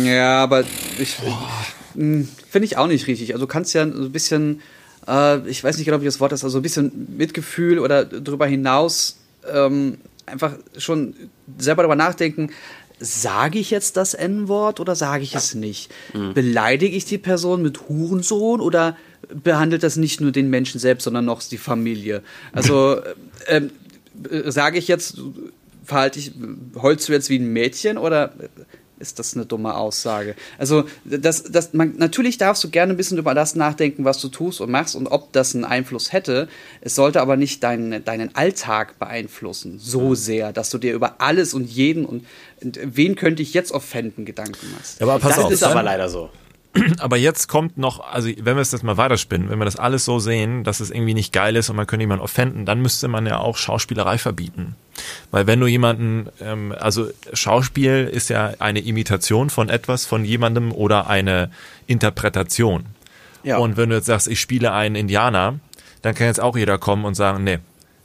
[0.04, 0.64] Ja, aber
[0.98, 1.16] ich,
[1.94, 3.32] hm, finde ich auch nicht richtig.
[3.34, 4.60] Also du kannst ja so ein bisschen,
[5.06, 8.46] äh, ich weiß nicht genau, wie das Wort ist, also ein bisschen Mitgefühl oder darüber
[8.46, 9.18] hinaus
[9.52, 11.14] ähm, einfach schon
[11.58, 12.50] selber darüber nachdenken,
[13.00, 15.92] sage ich jetzt das N-Wort oder sage ich es nicht?
[16.14, 16.34] Mhm.
[16.34, 18.96] Beleidige ich die Person mit Hurensohn oder
[19.32, 22.22] behandelt das nicht nur den Menschen selbst, sondern noch die Familie?
[22.52, 23.00] Also
[23.46, 23.70] ähm,
[24.28, 25.18] äh, sage ich jetzt,
[25.84, 26.32] verhalte ich,
[26.76, 28.34] holst du jetzt wie ein Mädchen oder
[29.00, 30.34] ist das eine dumme Aussage.
[30.58, 34.28] Also, das, das, man, natürlich darfst du gerne ein bisschen über das nachdenken, was du
[34.28, 36.48] tust und machst und ob das einen Einfluss hätte.
[36.80, 41.54] Es sollte aber nicht deinen, deinen Alltag beeinflussen, so sehr, dass du dir über alles
[41.54, 42.24] und jeden und,
[42.62, 45.00] und wen könnte ich jetzt offenden Gedanken machst.
[45.00, 46.30] Ja, aber pass das auf, ist aber leider so.
[46.98, 50.04] Aber jetzt kommt noch, also wenn wir es jetzt mal weiterspinnen, wenn wir das alles
[50.04, 53.08] so sehen, dass es irgendwie nicht geil ist und man könnte jemanden offenden, dann müsste
[53.08, 54.76] man ja auch Schauspielerei verbieten.
[55.30, 60.72] Weil wenn du jemanden, ähm, also Schauspiel ist ja eine Imitation von etwas, von jemandem
[60.72, 61.50] oder eine
[61.86, 62.86] Interpretation.
[63.42, 63.58] Ja.
[63.58, 65.58] Und wenn du jetzt sagst, ich spiele einen Indianer,
[66.02, 67.58] dann kann jetzt auch jeder kommen und sagen, nee,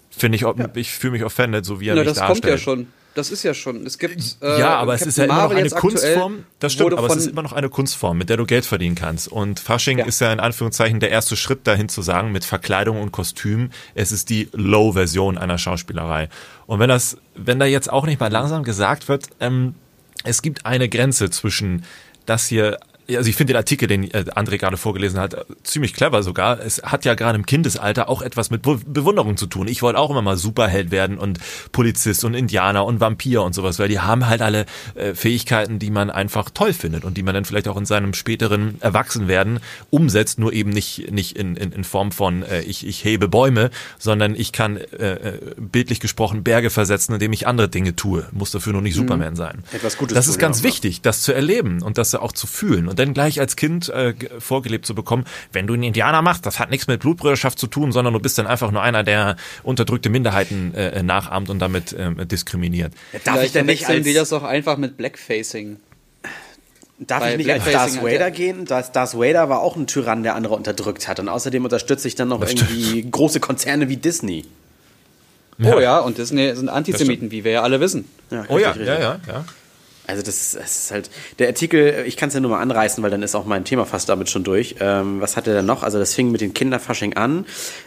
[0.09, 0.53] finde ich, ja.
[0.75, 2.53] ich fühle mich offended, so wie er Na, mich das darstellt.
[2.53, 2.87] Das kommt ja schon.
[3.15, 3.85] Das ist ja schon.
[3.85, 4.37] Es gibt.
[4.41, 6.45] Äh, ja, aber es ist ja immer noch eine Kunstform.
[6.59, 9.27] Das stimmt, aber es ist immer noch eine Kunstform, mit der du Geld verdienen kannst.
[9.27, 10.05] Und Fasching ja.
[10.05, 14.11] ist ja in Anführungszeichen der erste Schritt dahin zu sagen, mit Verkleidung und Kostüm, es
[14.11, 16.29] ist die Low-Version einer Schauspielerei.
[16.65, 19.75] Und wenn das, wenn da jetzt auch nicht mal langsam gesagt wird, ähm,
[20.23, 21.83] es gibt eine Grenze zwischen
[22.25, 26.23] das hier also ich finde den Artikel, den äh, André gerade vorgelesen hat, ziemlich clever
[26.23, 26.59] sogar.
[26.59, 29.67] Es hat ja gerade im Kindesalter auch etwas mit Bewunderung zu tun.
[29.67, 31.39] Ich wollte auch immer mal Superheld werden und
[31.71, 35.91] Polizist und Indianer und Vampir und sowas, weil die haben halt alle äh, Fähigkeiten, die
[35.91, 40.39] man einfach toll findet und die man dann vielleicht auch in seinem späteren Erwachsenwerden umsetzt,
[40.39, 44.35] nur eben nicht, nicht in, in, in Form von äh, ich, ich hebe Bäume, sondern
[44.35, 48.27] ich kann äh, bildlich gesprochen Berge versetzen, indem ich andere Dinge tue.
[48.31, 49.01] Muss dafür nur nicht mhm.
[49.01, 49.63] Superman sein.
[49.73, 52.87] Etwas Gutes das ist ganz auch, wichtig, das zu erleben und das auch zu fühlen
[52.93, 56.59] und dann gleich als Kind äh, vorgelebt zu bekommen, wenn du einen Indianer machst, das
[56.59, 60.09] hat nichts mit Blutbrüderschaft zu tun, sondern du bist dann einfach nur einer, der unterdrückte
[60.09, 62.93] Minderheiten äh, nachahmt und damit äh, diskriminiert.
[63.13, 65.77] Ja, darf Vielleicht ich denn nicht als die das auch einfach mit Blackfacing?
[66.99, 68.65] Darf ich nicht als Darth Vader gehen?
[68.65, 71.19] Darth, Darth Vader war auch ein Tyrann, der andere unterdrückt hat.
[71.19, 74.45] Und außerdem unterstütze ich dann noch irgendwie große Konzerne wie Disney.
[75.57, 75.75] Ja.
[75.75, 78.07] Oh ja, und Disney sind Antisemiten, wie wir ja alle wissen.
[78.29, 79.45] Ja, oh ja, ja, ja, ja.
[80.05, 83.01] Also das ist, das ist, halt, der Artikel, ich kann es ja nur mal anreißen,
[83.03, 84.75] weil dann ist auch mein Thema fast damit schon durch.
[84.81, 85.81] Ähm, was hat er denn noch?
[85.83, 87.45] Also das fing mit den Kinderfasching an.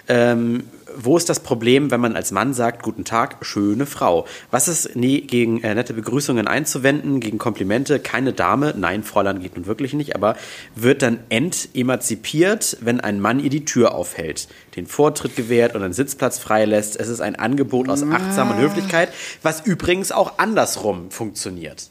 [0.08, 0.64] Ähm,
[0.98, 4.26] wo ist das Problem, wenn man als Mann sagt, guten Tag, schöne Frau?
[4.50, 8.00] Was ist nie gegen äh, nette Begrüßungen einzuwenden, gegen Komplimente?
[8.00, 10.36] Keine Dame, nein, Fräulein geht nun wirklich nicht, aber
[10.74, 15.92] wird dann entemanzipiert, wenn ein Mann ihr die Tür aufhält, den Vortritt gewährt und einen
[15.92, 16.98] Sitzplatz freilässt.
[16.98, 19.10] Es ist ein Angebot aus Achtsam und Höflichkeit,
[19.42, 21.90] was übrigens auch andersrum funktioniert.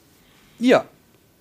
[0.59, 0.85] Ja.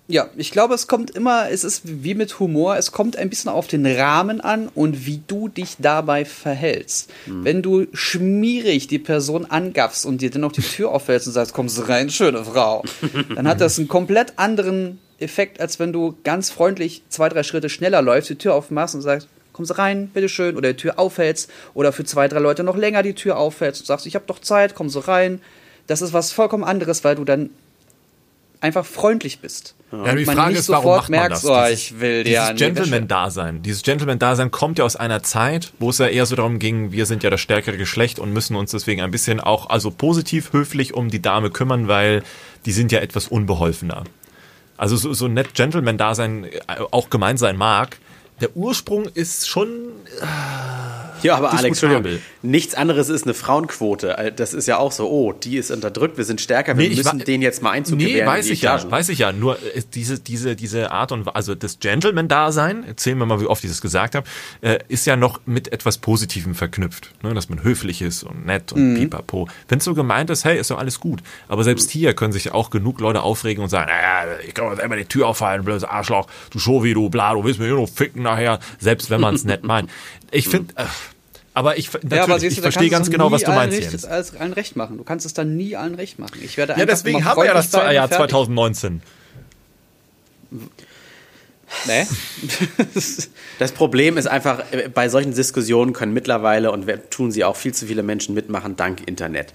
[0.07, 3.49] Ja, ich glaube, es kommt immer, es ist wie mit Humor, es kommt ein bisschen
[3.49, 7.11] auf den Rahmen an und wie du dich dabei verhältst.
[7.25, 7.43] Mhm.
[7.43, 11.53] Wenn du schmierig die Person angaffst und dir dann noch die Tür aufhältst und sagst,
[11.53, 12.83] komm rein, schöne Frau,
[13.35, 17.69] dann hat das einen komplett anderen Effekt, als wenn du ganz freundlich zwei, drei Schritte
[17.69, 21.49] schneller läufst, die Tür aufmachst und sagst, kommen Sie rein, bitteschön, oder die Tür aufhältst
[21.73, 24.39] oder für zwei, drei Leute noch länger die Tür aufhältst und sagst, ich habe doch
[24.39, 25.41] Zeit, kommen Sie rein.
[25.87, 27.49] Das ist was vollkommen anderes, weil du dann
[28.65, 29.75] einfach freundlich bist.
[29.91, 31.49] Ja, die Frage ist, warum macht man merkst, das?
[31.49, 33.61] Oh, ich will dieses ja Gentleman-Dasein.
[33.61, 37.05] Dieses Gentleman-Dasein kommt ja aus einer Zeit, wo es ja eher so darum ging, wir
[37.05, 40.93] sind ja das stärkere Geschlecht und müssen uns deswegen ein bisschen auch, also positiv, höflich
[40.93, 42.23] um die Dame kümmern, weil
[42.65, 44.03] die sind ja etwas unbeholfener.
[44.75, 46.59] Also so, so nett Gentleman-Dasein äh,
[46.91, 47.97] auch gemeint sein mag,
[48.41, 49.69] der Ursprung ist schon...
[50.21, 51.83] Äh, Ja, aber Alex,
[52.41, 54.33] nichts anderes ist eine Frauenquote.
[54.35, 57.19] Das ist ja auch so, oh, die ist unterdrückt, wir sind stärker, wir Nee, müssen
[57.19, 58.27] den jetzt mal Einzug Nee, gewähren.
[58.27, 58.91] weiß ich ja, Etagen.
[58.91, 59.31] weiß ich ja.
[59.31, 63.63] Nur äh, diese, diese, diese Art und also das Gentleman-Dasein, erzählen wir mal, wie oft
[63.63, 64.27] ich das gesagt habe,
[64.61, 67.11] äh, ist ja noch mit etwas Positivem verknüpft.
[67.23, 67.33] Ne?
[67.33, 68.95] Dass man höflich ist und nett und Mhm.
[68.95, 69.47] pipapo.
[69.67, 71.21] Wenn es so gemeint ist, hey, ist doch alles gut.
[71.47, 74.75] Aber selbst hier können sich auch genug Leute aufregen und sagen, naja, ich kann mir
[74.75, 77.89] selber die Tür auffallen, blödes Arschloch, du Schovi, du bla, du willst mir hier noch
[77.89, 79.89] ficken nachher, selbst wenn man es nett meint.
[80.31, 80.83] Ich finde, äh,
[81.55, 83.91] aber ich, natürlich, Ja, aber siehst ich du, verstehe ganz genau, was du meinst, recht,
[83.91, 84.05] Jens.
[84.05, 84.97] als allen recht machen.
[84.97, 86.37] Du kannst es dann nie allen recht machen.
[86.43, 88.17] Ich werde Ja, einfach deswegen haben wir ja das Jahr fertig.
[88.29, 89.01] 2019.
[91.87, 92.05] Nee.
[93.57, 97.73] Das Problem ist einfach, äh, bei solchen Diskussionen können mittlerweile und tun sie auch viel
[97.73, 99.53] zu viele Menschen mitmachen dank Internet.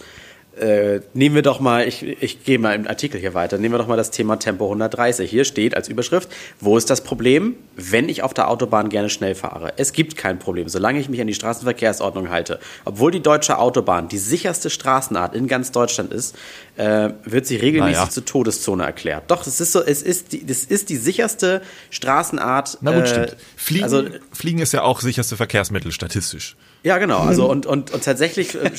[0.61, 3.79] Äh, nehmen wir doch mal, ich, ich gehe mal im Artikel hier weiter, nehmen wir
[3.79, 5.31] doch mal das Thema Tempo 130.
[5.31, 6.29] Hier steht als Überschrift,
[6.61, 9.73] wo ist das Problem, wenn ich auf der Autobahn gerne schnell fahre?
[9.79, 12.61] Es gibt kein Problem, solange ich mich an die Straßenverkehrsordnung halte.
[12.85, 16.37] Obwohl die deutsche Autobahn die sicherste Straßenart in ganz Deutschland ist,
[16.77, 18.11] äh, wird sie regelmäßig Naja.
[18.11, 19.31] zur Todeszone erklärt.
[19.31, 22.79] Doch, es ist so, es ist die, das ist die sicherste Straßenart.
[22.83, 23.37] Na gut, äh, stimmt.
[23.57, 26.57] Fliegen, Also, Fliegen ist ja auch sicherste Verkehrsmittel statistisch.
[26.83, 27.19] Ja, genau.
[27.27, 28.71] Also und, und, und tatsächlich äh,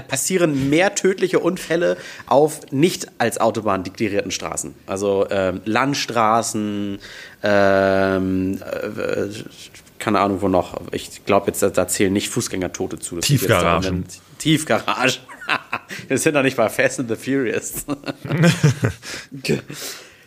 [0.08, 1.96] passieren mehr tödliche Unfälle
[2.26, 4.74] auf nicht als Autobahn deklarierten Straßen.
[4.86, 6.98] Also ähm, Landstraßen,
[7.42, 9.26] ähm, äh,
[9.98, 10.80] keine Ahnung wo noch.
[10.92, 13.16] Ich glaube jetzt, da, zählen nicht Fußgängertote zu.
[13.16, 13.82] Das Tiefgaragen.
[13.82, 15.18] daran, wenn- Tiefgarage.
[16.08, 17.84] Wir sind doch nicht bei Fast and the Furious.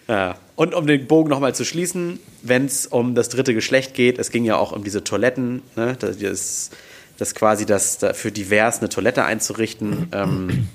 [0.08, 0.36] Ja.
[0.56, 4.32] Und um den Bogen nochmal zu schließen, wenn es um das dritte Geschlecht geht, es
[4.32, 6.70] ging ja auch um diese Toiletten, ne, das,
[7.18, 10.68] das, quasi das da für divers eine Toilette einzurichten, ähm,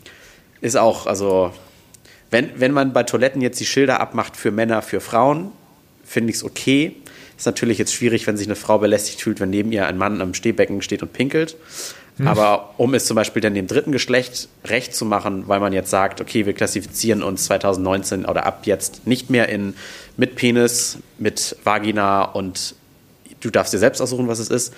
[0.60, 1.52] ist auch, also
[2.30, 5.52] wenn, wenn man bei Toiletten jetzt die Schilder abmacht für Männer, für Frauen,
[6.04, 6.96] finde ich es okay.
[7.36, 10.20] Ist natürlich jetzt schwierig, wenn sich eine Frau belästigt fühlt, wenn neben ihr ein Mann
[10.20, 11.56] am Stehbecken steht und pinkelt.
[12.24, 15.90] Aber um es zum Beispiel dann dem dritten Geschlecht recht zu machen, weil man jetzt
[15.90, 19.74] sagt, okay, wir klassifizieren uns 2019 oder ab jetzt nicht mehr in
[20.16, 22.74] mit Penis, mit Vagina und
[23.40, 24.74] du darfst dir selbst aussuchen, was es ist,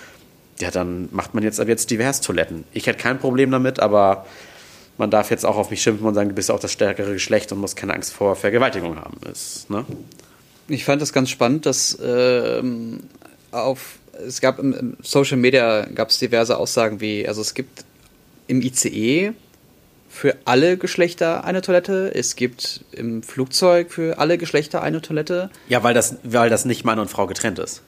[0.60, 2.64] ja, dann macht man jetzt ab jetzt divers Toiletten.
[2.72, 4.26] Ich hätte kein Problem damit, aber
[4.98, 7.52] man darf jetzt auch auf mich schimpfen und sagen, du bist auch das stärkere Geschlecht
[7.52, 9.18] und musst keine Angst vor Vergewaltigung haben.
[9.30, 9.84] Ist, ne?
[10.68, 13.00] Ich fand das ganz spannend, dass ähm,
[13.50, 17.84] auf es gab im, im Social Media gab es diverse Aussagen wie, also es gibt
[18.46, 19.32] im ICE
[20.10, 25.50] für alle Geschlechter eine Toilette, es gibt im Flugzeug für alle Geschlechter eine Toilette.
[25.68, 27.82] Ja, weil das, weil das nicht Mann und Frau getrennt ist.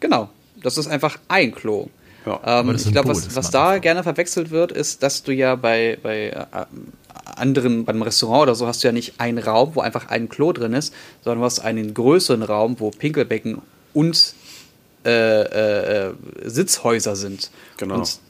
[0.00, 0.30] Genau,
[0.62, 1.88] das ist einfach ein Klo.
[2.24, 3.80] Ja, ähm, ich glaube, was, was da Frau.
[3.80, 6.46] gerne verwechselt wird, ist, dass du ja bei, bei äh,
[7.24, 10.52] anderen, beim Restaurant oder so, hast du ja nicht einen Raum, wo einfach ein Klo
[10.52, 10.94] drin ist,
[11.24, 13.60] sondern du hast einen größeren Raum, wo Pinkelbecken
[13.92, 14.34] und
[15.04, 17.50] äh, äh, äh, Sitzhäuser sind.
[17.76, 17.96] Genau.
[17.96, 18.20] Und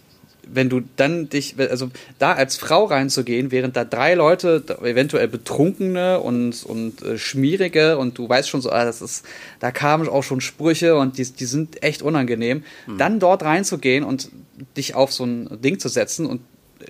[0.47, 6.20] wenn du dann dich, also da als Frau reinzugehen, während da drei Leute, eventuell Betrunkene
[6.20, 9.24] und, und äh, Schmierige und du weißt schon so, ah, das ist,
[9.61, 12.64] da kamen auch schon Sprüche und die, die sind echt unangenehm,
[12.99, 14.30] dann dort reinzugehen und
[14.76, 16.40] dich auf so ein Ding zu setzen und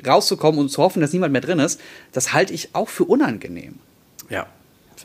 [0.06, 1.80] rauszukommen und zu hoffen, dass niemand mehr drin ist,
[2.12, 3.74] das halte ich auch für unangenehm.
[4.30, 4.46] Ja.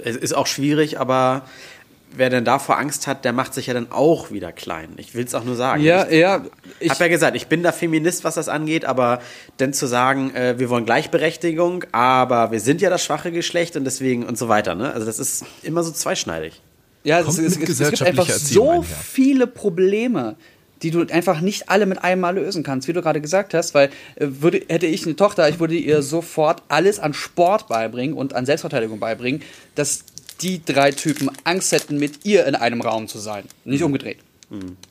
[0.04, 1.48] Es ist auch schwierig, aber
[2.16, 4.90] wer denn davor Angst hat, der macht sich ja dann auch wieder klein.
[4.98, 5.84] Ich will es auch nur sagen.
[5.84, 6.46] Ja, ich, ja,
[6.80, 9.22] Ich habe ja gesagt, ich bin da Feminist, was das angeht, aber
[9.58, 13.86] dann zu sagen, äh, wir wollen Gleichberechtigung, aber wir sind ja das schwache Geschlecht und
[13.86, 14.76] deswegen und so weiter.
[14.76, 14.92] Ne?
[14.94, 16.62] Also das ist immer so zweischneidig.
[17.04, 18.84] Ja, es, es, es, es gibt einfach Erziehung so einher.
[18.84, 20.36] viele Probleme,
[20.82, 23.74] die du einfach nicht alle mit einem Mal lösen kannst, wie du gerade gesagt hast,
[23.74, 28.16] weil äh, würde, hätte ich eine Tochter, ich würde ihr sofort alles an Sport beibringen
[28.16, 29.42] und an Selbstverteidigung beibringen,
[29.76, 30.04] dass
[30.42, 33.44] die drei Typen Angst hätten, mit ihr in einem Raum zu sein.
[33.66, 34.20] Nicht umgedreht.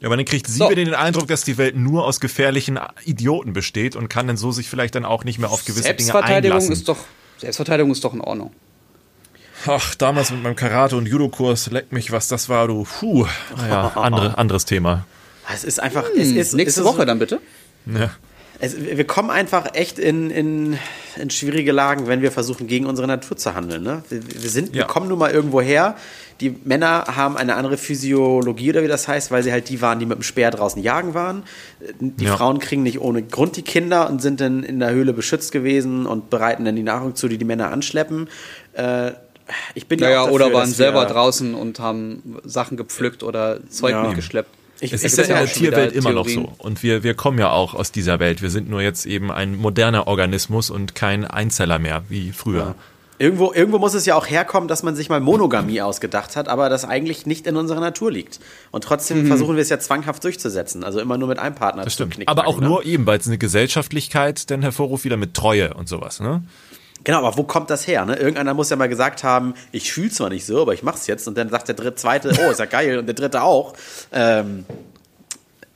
[0.01, 0.71] Ja, aber dann kriegt sie So.
[0.71, 4.53] wieder den Eindruck, dass die Welt nur aus gefährlichen Idioten besteht und kann dann so
[4.53, 6.73] sich vielleicht dann auch nicht mehr auf gewisse Dinge Selbstverteidigung einlassen.
[6.73, 6.99] ist doch
[7.39, 8.53] Selbstverteidigung ist doch in Ordnung.
[9.67, 12.85] Ach, damals mit meinem Karate- und Judo-Kurs, leck mich, was das war, du.
[12.85, 13.27] Puh.
[13.57, 15.07] Naja, andere, anderes Thema.
[15.53, 16.05] Es ist einfach.
[16.15, 17.41] es ist, Hm, Nächste es ist Woche dann bitte.
[17.87, 18.11] Ja.
[18.59, 20.79] Es, wir kommen einfach echt in, in,
[21.17, 23.83] in schwierige Lagen, wenn wir versuchen, gegen unsere Natur zu handeln.
[23.83, 24.03] Ne?
[24.09, 24.87] Wir, wir, sind, wir Ja.
[24.87, 25.97] kommen nun mal irgendwo her.
[26.41, 29.99] Die Männer haben eine andere Physiologie oder wie das heißt, weil sie halt die waren,
[29.99, 31.43] die mit dem Speer draußen jagen waren.
[32.01, 32.37] Die Ja.
[32.37, 36.07] Frauen kriegen nicht ohne Grund die Kinder und sind dann in der Höhle beschützt gewesen
[36.07, 38.29] und bereiten dann die Nahrung zu, die die Männer anschleppen.
[38.75, 39.13] Äh,
[39.75, 43.23] ich bin ja Naja, auch dafür, oder waren selber wir, draußen und haben Sachen gepflückt
[43.23, 44.03] oder Zeug Ja.
[44.03, 44.51] mitgeschleppt.
[44.81, 46.53] Ich- Es ist ja in ja der Tierwelt immer noch so.
[46.59, 48.43] Und wir, wir kommen ja auch aus dieser Welt.
[48.43, 52.75] Wir sind nur jetzt eben ein moderner Organismus und kein Einzeller mehr, wie früher.
[53.19, 56.69] Irgendwo, irgendwo muss es ja auch herkommen, dass man sich mal Monogamie ausgedacht hat, aber
[56.69, 58.41] das eigentlich nicht in unserer Natur liegt.
[58.73, 59.27] Und trotzdem mhm.
[59.29, 60.85] versuchen wir es ja zwanghaft durchzusetzen.
[60.85, 62.19] Also immer nur mit einem Partner das stimmt.
[62.27, 62.67] Aber auch ne?
[62.67, 66.43] nur eben, weil es eine Gesellschaftlichkeit dann hervorruft, wieder mit Treue und sowas, ne?
[67.07, 68.05] Genau, aber wo kommt das her?
[68.05, 68.17] Ne?
[68.17, 71.29] Irgendeiner muss ja mal gesagt haben, ich fühle zwar nicht so, aber ich mach's jetzt.
[71.29, 73.75] Und dann sagt der dritte, zweite, oh, ist ja geil, und der dritte auch.
[74.11, 74.65] Ähm,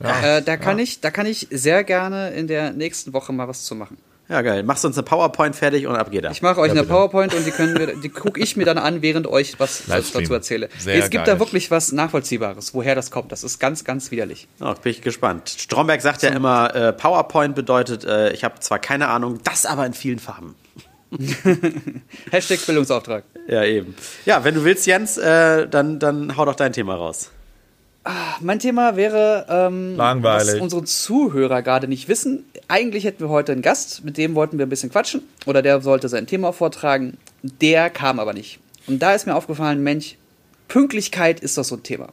[0.01, 0.83] ja, äh, da kann ja.
[0.83, 3.97] ich, da kann ich sehr gerne in der nächsten Woche mal was zu machen.
[4.29, 4.65] Ja, geil.
[4.65, 6.33] Machst du uns eine PowerPoint fertig und ab geht er.
[6.33, 6.95] Ich mache euch ja, eine bitte.
[6.95, 10.35] PowerPoint und die können wir, die gucke ich mir dann an, während euch was dazu
[10.35, 10.69] erzähle.
[10.79, 11.35] Sehr es gibt geil.
[11.35, 13.31] da wirklich was Nachvollziehbares, woher das kommt.
[13.31, 14.49] Das ist ganz, ganz widerlich.
[14.61, 15.49] Oh, bin ich gespannt.
[15.49, 16.27] Stromberg sagt so.
[16.27, 20.19] ja immer, äh, PowerPoint bedeutet, äh, ich habe zwar keine Ahnung, das aber in vielen
[20.19, 20.57] Farben.
[22.31, 23.25] Hashtag Bildungsauftrag.
[23.49, 23.95] Ja, eben.
[24.25, 27.31] Ja, wenn du willst, Jens, äh, dann, dann hau doch dein Thema raus.
[28.05, 30.55] Ah, mein Thema wäre, ähm, Langweilig.
[30.55, 32.45] was unsere Zuhörer gerade nicht wissen.
[32.69, 35.23] Eigentlich hätten wir heute einen Gast, mit dem wollten wir ein bisschen quatschen.
[35.47, 37.19] Oder der sollte sein Thema vortragen.
[37.43, 38.59] Der kam aber nicht.
[38.87, 40.17] Und da ist mir aufgefallen, Mensch,
[40.69, 42.09] Pünktlichkeit ist doch so ein Thema.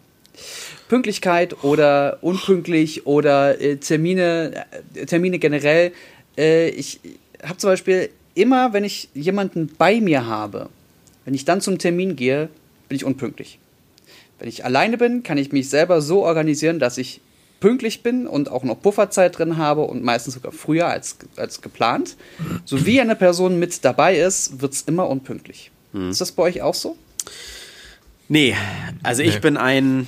[0.89, 5.93] Pünktlichkeit oder unpünktlich oder äh, Termine, äh, Termine generell.
[6.37, 6.99] Äh, ich
[7.43, 10.69] habe zum Beispiel immer, wenn ich jemanden bei mir habe,
[11.25, 12.49] wenn ich dann zum Termin gehe,
[12.87, 13.59] bin ich unpünktlich.
[14.39, 17.21] Wenn ich alleine bin, kann ich mich selber so organisieren, dass ich
[17.59, 22.15] pünktlich bin und auch noch Pufferzeit drin habe und meistens sogar früher als, als geplant.
[22.65, 25.71] So wie eine Person mit dabei ist, wird es immer unpünktlich.
[25.91, 26.11] Mhm.
[26.11, 26.95] Ist das bei euch auch so?
[28.29, 28.55] Nee,
[29.03, 29.39] also ich nee.
[29.39, 30.07] bin ein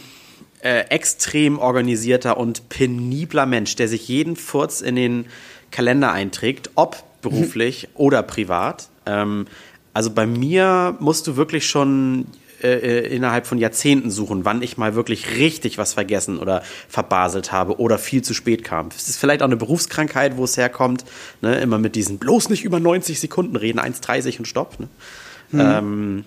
[0.61, 5.25] äh, extrem organisierter und penibler Mensch, der sich jeden Furz in den
[5.71, 8.89] Kalender einträgt, ob beruflich oder privat.
[9.05, 9.45] Ähm,
[9.93, 12.25] also bei mir musst du wirklich schon
[12.61, 17.53] äh, äh, innerhalb von Jahrzehnten suchen, wann ich mal wirklich richtig was vergessen oder verbaselt
[17.53, 18.89] habe oder viel zu spät kam.
[18.95, 21.05] Es ist vielleicht auch eine Berufskrankheit, wo es herkommt,
[21.41, 21.57] ne?
[21.59, 24.77] immer mit diesen bloß nicht über 90 Sekunden reden, 1,30 und Stopp.
[24.77, 24.89] Ne?
[25.51, 25.59] Mhm.
[25.59, 26.25] Ähm,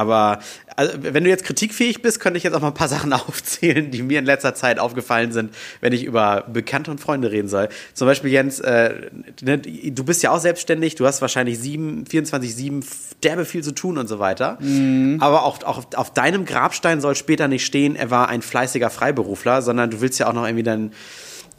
[0.00, 0.38] aber
[0.76, 3.90] also, wenn du jetzt kritikfähig bist, könnte ich jetzt auch mal ein paar Sachen aufzählen,
[3.90, 7.68] die mir in letzter Zeit aufgefallen sind, wenn ich über Bekannte und Freunde reden soll.
[7.92, 9.10] Zum Beispiel, Jens, äh,
[9.42, 12.82] ne, du bist ja auch selbstständig, du hast wahrscheinlich 24-7
[13.22, 14.56] derbe viel zu tun und so weiter.
[14.60, 15.18] Mhm.
[15.20, 19.60] Aber auch, auch auf deinem Grabstein soll später nicht stehen, er war ein fleißiger Freiberufler,
[19.60, 20.92] sondern du willst ja auch noch irgendwie dann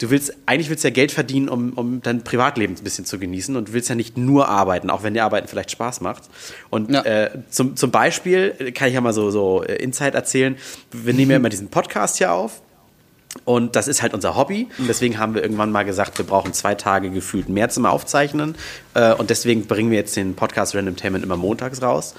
[0.02, 3.18] du willst, eigentlich willst du ja Geld verdienen, um, um dein Privatleben ein bisschen zu
[3.18, 6.24] genießen und du willst ja nicht nur arbeiten, auch wenn dir Arbeiten vielleicht Spaß macht.
[6.70, 7.02] Und ja.
[7.02, 10.56] äh, zum, zum Beispiel kann ich ja mal so, so äh, Insight erzählen.
[10.90, 12.62] Wir nehmen ja immer diesen Podcast hier auf.
[13.44, 14.68] Und das ist halt unser Hobby.
[14.78, 18.56] Und deswegen haben wir irgendwann mal gesagt, wir brauchen zwei Tage gefühlt mehr zum Aufzeichnen.
[18.92, 22.14] Äh, und deswegen bringen wir jetzt den Podcast Random Tainment immer montags raus.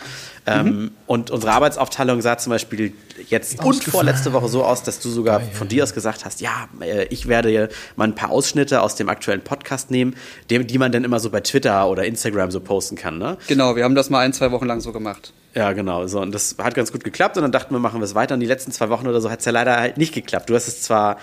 [0.46, 0.92] Ähm, mhm.
[1.08, 2.94] Und unsere Arbeitsaufteilung sah zum Beispiel
[3.30, 6.68] jetzt und vorletzte Woche so aus, dass du sogar von dir aus gesagt hast, ja,
[6.82, 10.16] äh, ich werde mal ein paar Ausschnitte aus dem aktuellen Podcast nehmen,
[10.50, 13.18] die, man dann immer so bei Twitter oder Instagram so posten kann.
[13.18, 13.38] Ne?
[13.48, 15.34] Genau, wir haben das mal ein, zwei Wochen lang so gemacht.
[15.56, 16.08] Ja, genau.
[16.08, 17.38] So, und das hat ganz gut geklappt.
[17.38, 18.34] Und dann dachten wir, machen wir es weiter.
[18.34, 20.50] Und die letzten zwei Wochen oder so hat es ja leider halt nicht geklappt.
[20.50, 21.18] Du hast es zwar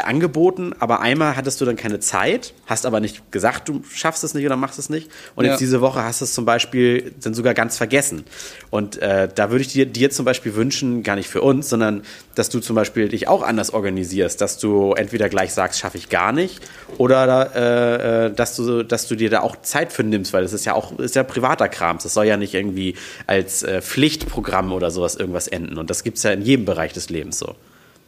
[0.00, 4.34] angeboten, aber einmal hattest du dann keine Zeit, hast aber nicht gesagt, du schaffst es
[4.34, 5.10] nicht oder machst es nicht.
[5.34, 5.52] Und ja.
[5.52, 8.24] jetzt diese Woche hast du es zum Beispiel dann sogar ganz vergessen.
[8.70, 12.02] Und äh, da würde ich dir, dir zum Beispiel wünschen, gar nicht für uns, sondern
[12.34, 16.08] dass du zum Beispiel dich auch anders organisierst, dass du entweder gleich sagst, schaffe ich
[16.08, 16.60] gar nicht,
[16.98, 20.52] oder äh, äh, dass, du, dass du dir da auch Zeit für nimmst, weil das
[20.52, 21.98] ist ja auch ist ja privater Kram.
[22.02, 22.94] Das soll ja nicht irgendwie
[23.26, 25.78] als äh, Pflichtprogramm oder sowas irgendwas enden.
[25.78, 27.54] Und das gibt es ja in jedem Bereich des Lebens so.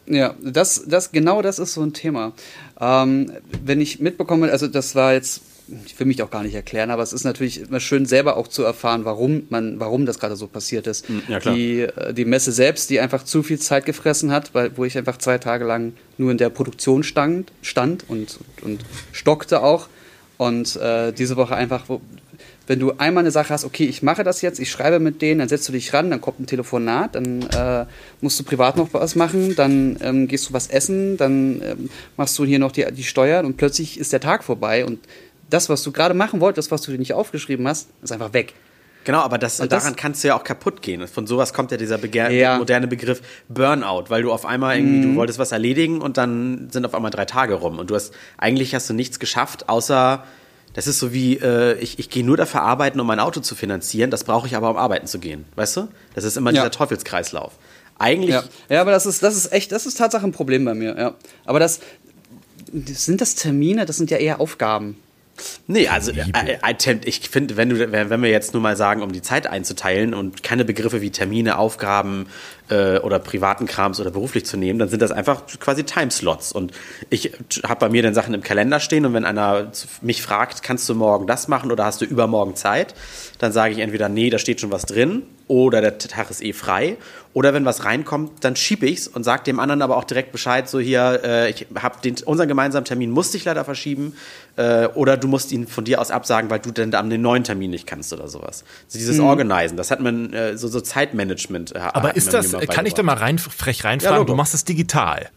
[0.07, 2.33] Ja, das, das, genau das ist so ein Thema.
[2.79, 3.31] Ähm,
[3.63, 5.41] wenn ich mitbekomme, also das war jetzt
[5.85, 8.47] ich will mich auch gar nicht erklären, aber es ist natürlich immer schön, selber auch
[8.47, 11.07] zu erfahren, warum man, warum das gerade so passiert ist.
[11.07, 14.77] Hm, ja, die, äh, die Messe selbst, die einfach zu viel Zeit gefressen hat, weil,
[14.77, 18.81] wo ich einfach zwei Tage lang nur in der Produktion stand, stand und, und
[19.11, 19.87] stockte auch.
[20.37, 22.01] Und äh, diese Woche einfach, wo,
[22.67, 25.39] wenn du einmal eine Sache hast, okay, ich mache das jetzt, ich schreibe mit denen,
[25.39, 27.85] dann setzt du dich ran, dann kommt ein Telefonat, dann äh,
[28.21, 32.37] musst du privat noch was machen, dann ähm, gehst du was essen, dann ähm, machst
[32.39, 34.99] du hier noch die, die Steuern und plötzlich ist der Tag vorbei und
[35.49, 38.53] das, was du gerade machen wolltest, was du dir nicht aufgeschrieben hast, ist einfach weg.
[39.05, 41.07] Genau, aber das, das, daran kannst du ja auch kaputt gehen.
[41.07, 42.57] Von sowas kommt ja dieser Begehr ja.
[42.57, 45.13] moderne Begriff Burnout, weil du auf einmal irgendwie, mhm.
[45.13, 48.15] du wolltest was erledigen und dann sind auf einmal drei Tage rum und du hast,
[48.37, 50.23] eigentlich hast du nichts geschafft, außer,
[50.75, 53.55] das ist so wie, äh, ich, ich gehe nur dafür arbeiten, um mein Auto zu
[53.55, 55.45] finanzieren, das brauche ich aber, um arbeiten zu gehen.
[55.55, 55.87] Weißt du?
[56.13, 56.61] Das ist immer ja.
[56.61, 57.53] dieser Teufelskreislauf.
[57.97, 58.31] Eigentlich.
[58.31, 58.43] Ja.
[58.67, 61.15] ja, aber das ist, das ist echt, das ist Tatsache ein Problem bei mir, ja.
[61.45, 61.79] Aber das,
[62.73, 64.97] sind das Termine, das sind ja eher Aufgaben.
[65.67, 69.11] Nee, also äh, äh, ich finde, wenn du, wenn wir jetzt nur mal sagen, um
[69.11, 72.27] die Zeit einzuteilen und keine Begriffe wie Termine, Aufgaben
[72.69, 76.51] äh, oder privaten Krams oder beruflich zu nehmen, dann sind das einfach quasi Timeslots.
[76.51, 76.71] Und
[77.09, 77.33] ich
[77.63, 79.71] habe bei mir dann Sachen im Kalender stehen und wenn einer
[80.01, 82.95] mich fragt, kannst du morgen das machen oder hast du übermorgen Zeit,
[83.39, 86.53] dann sage ich entweder, nee, da steht schon was drin oder der Tag ist eh
[86.53, 86.97] frei.
[87.33, 90.69] Oder wenn was reinkommt, dann schiebe ich's und sage dem anderen aber auch direkt Bescheid,
[90.69, 94.13] so hier, äh, ich habe unseren gemeinsamen Termin musste ich leider verschieben
[94.55, 97.43] äh, oder du musst ihn von dir aus absagen, weil du dann am den neuen
[97.43, 98.63] Termin nicht kannst oder sowas.
[98.85, 99.25] Also dieses mhm.
[99.25, 101.75] Organisen, das hat man äh, so, so Zeitmanagement.
[101.75, 104.19] Äh, aber ist das, kann ich da mal rein, frech reinfragen?
[104.19, 105.29] Ja, du machst es digital.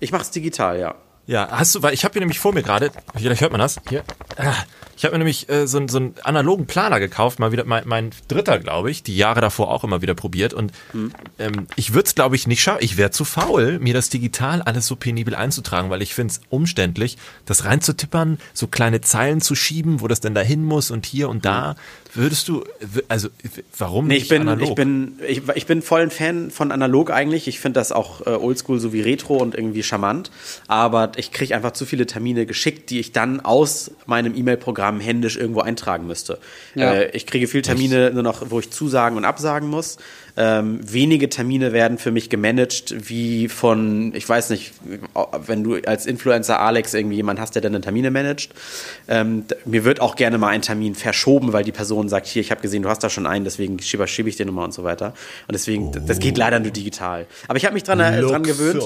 [0.00, 0.94] Ich mache es digital, ja.
[1.26, 3.80] Ja, hast du, weil ich habe hier nämlich vor mir gerade, vielleicht hört man das,
[3.88, 4.04] hier,
[4.96, 8.10] ich habe mir nämlich äh, so, so einen analogen Planer gekauft, mal wieder mein, mein
[8.28, 11.12] dritter, glaube ich, die Jahre davor auch immer wieder probiert und hm.
[11.40, 14.62] ähm, ich würde es, glaube ich, nicht schaffen, ich wäre zu faul, mir das digital
[14.62, 19.56] alles so penibel einzutragen, weil ich finde es umständlich, das reinzutippern, so kleine Zeilen zu
[19.56, 21.74] schieben, wo das denn dahin muss und hier und da.
[22.16, 22.64] Würdest du,
[23.08, 23.28] also
[23.76, 24.70] warum nee, ich nicht bin, analog?
[24.70, 27.46] Ich bin, ich, ich bin voll ein Fan von analog eigentlich.
[27.46, 30.30] Ich finde das auch äh, oldschool sowie retro und irgendwie charmant.
[30.66, 35.36] Aber ich kriege einfach zu viele Termine geschickt, die ich dann aus meinem E-Mail-Programm händisch
[35.36, 36.38] irgendwo eintragen müsste.
[36.74, 36.94] Ja.
[36.94, 39.98] Äh, ich kriege viel Termine nur noch, wo ich zusagen und absagen muss.
[40.36, 44.72] Ähm, wenige Termine werden für mich gemanagt, wie von, ich weiß nicht,
[45.46, 48.52] wenn du als Influencer Alex irgendwie jemanden hast, der deine Termine managt.
[49.08, 52.50] Ähm, mir wird auch gerne mal ein Termin verschoben, weil die Person sagt, hier, ich
[52.50, 54.84] habe gesehen, du hast da schon einen, deswegen schiebe, schiebe ich den nochmal und so
[54.84, 55.14] weiter.
[55.48, 55.98] Und deswegen, oh.
[56.06, 57.26] das geht leider nur digital.
[57.48, 58.82] Aber ich habe mich dran, äh, dran gewöhnt.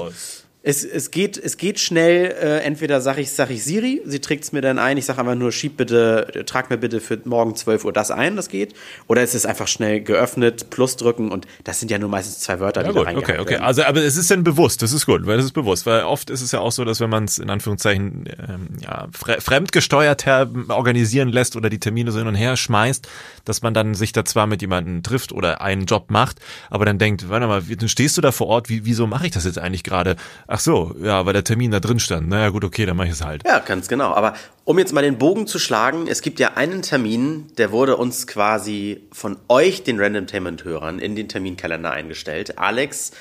[0.63, 4.45] Es, es, geht, es geht schnell, äh, entweder sage ich, sag ich Siri, sie trägt
[4.45, 7.57] es mir dann ein, ich sage einfach nur, schieb bitte, trag mir bitte für morgen
[7.57, 8.75] 12 Uhr das ein, das geht.
[9.07, 12.61] Oder es ist einfach schnell geöffnet, plus drücken und das sind ja nur meistens zwei
[12.61, 13.65] Wörter, ja, die gut, da Okay, okay, werden.
[13.65, 16.29] also aber es ist dann bewusst, das ist gut, weil das ist bewusst, weil oft
[16.29, 20.27] ist es ja auch so, dass wenn man es in Anführungszeichen ähm, ja, fre fremdgesteuert
[20.69, 23.09] organisieren lässt oder die Termine so hin und her schmeißt,
[23.47, 26.39] dass man dann sich da zwar mit jemandem trifft oder einen Job macht,
[26.69, 29.33] aber dann denkt, warte mal, dann stehst du da vor Ort, wie, wieso mache ich
[29.33, 30.17] das jetzt eigentlich gerade?
[30.53, 32.29] Ach so, ja, weil der Termin da drin stand.
[32.29, 33.45] Naja, gut, okay, dann mache ich es halt.
[33.47, 34.13] Ja, ganz genau.
[34.15, 34.35] Aber
[34.65, 38.27] um jetzt mal den Bogen zu schlagen, es gibt ja einen Termin, der wurde uns
[38.27, 42.59] quasi von euch, den Randomtainment-Hörern, in den Terminkalender eingestellt.
[42.59, 43.13] Alex,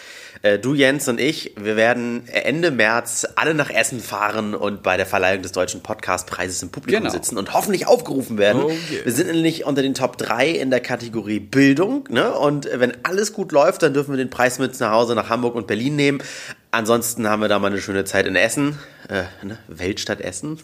[0.41, 5.05] du, Jens und ich, wir werden Ende März alle nach Essen fahren und bei der
[5.05, 7.13] Verleihung des Deutschen Podcastpreises im Publikum genau.
[7.13, 8.63] sitzen und hoffentlich aufgerufen werden.
[8.63, 9.03] Oh yeah.
[9.03, 12.05] Wir sind nämlich unter den Top 3 in der Kategorie Bildung.
[12.09, 12.31] Ne?
[12.31, 15.55] Und wenn alles gut läuft, dann dürfen wir den Preis mit nach Hause nach Hamburg
[15.55, 16.23] und Berlin nehmen.
[16.71, 18.77] Ansonsten haben wir da mal eine schöne Zeit in Essen,
[19.09, 19.57] äh, ne?
[19.67, 20.59] Weltstadt Essen.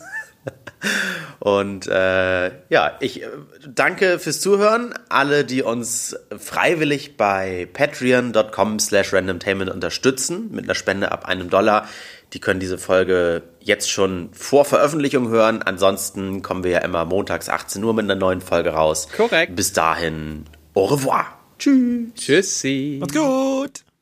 [1.39, 3.28] Und äh, ja, ich äh,
[3.68, 4.93] danke fürs Zuhören.
[5.10, 11.88] Alle, die uns freiwillig bei patreon.com slash randomtainment unterstützen, mit einer Spende ab einem Dollar,
[12.34, 15.62] die können diese Folge jetzt schon vor Veröffentlichung hören.
[15.62, 19.08] Ansonsten kommen wir ja immer montags 18 Uhr mit einer neuen Folge raus.
[19.16, 19.56] Korrekt.
[19.56, 21.26] Bis dahin, au revoir.
[21.60, 22.14] Tschüss.
[22.16, 22.98] Tschüssi.
[23.00, 23.95] Macht's gut.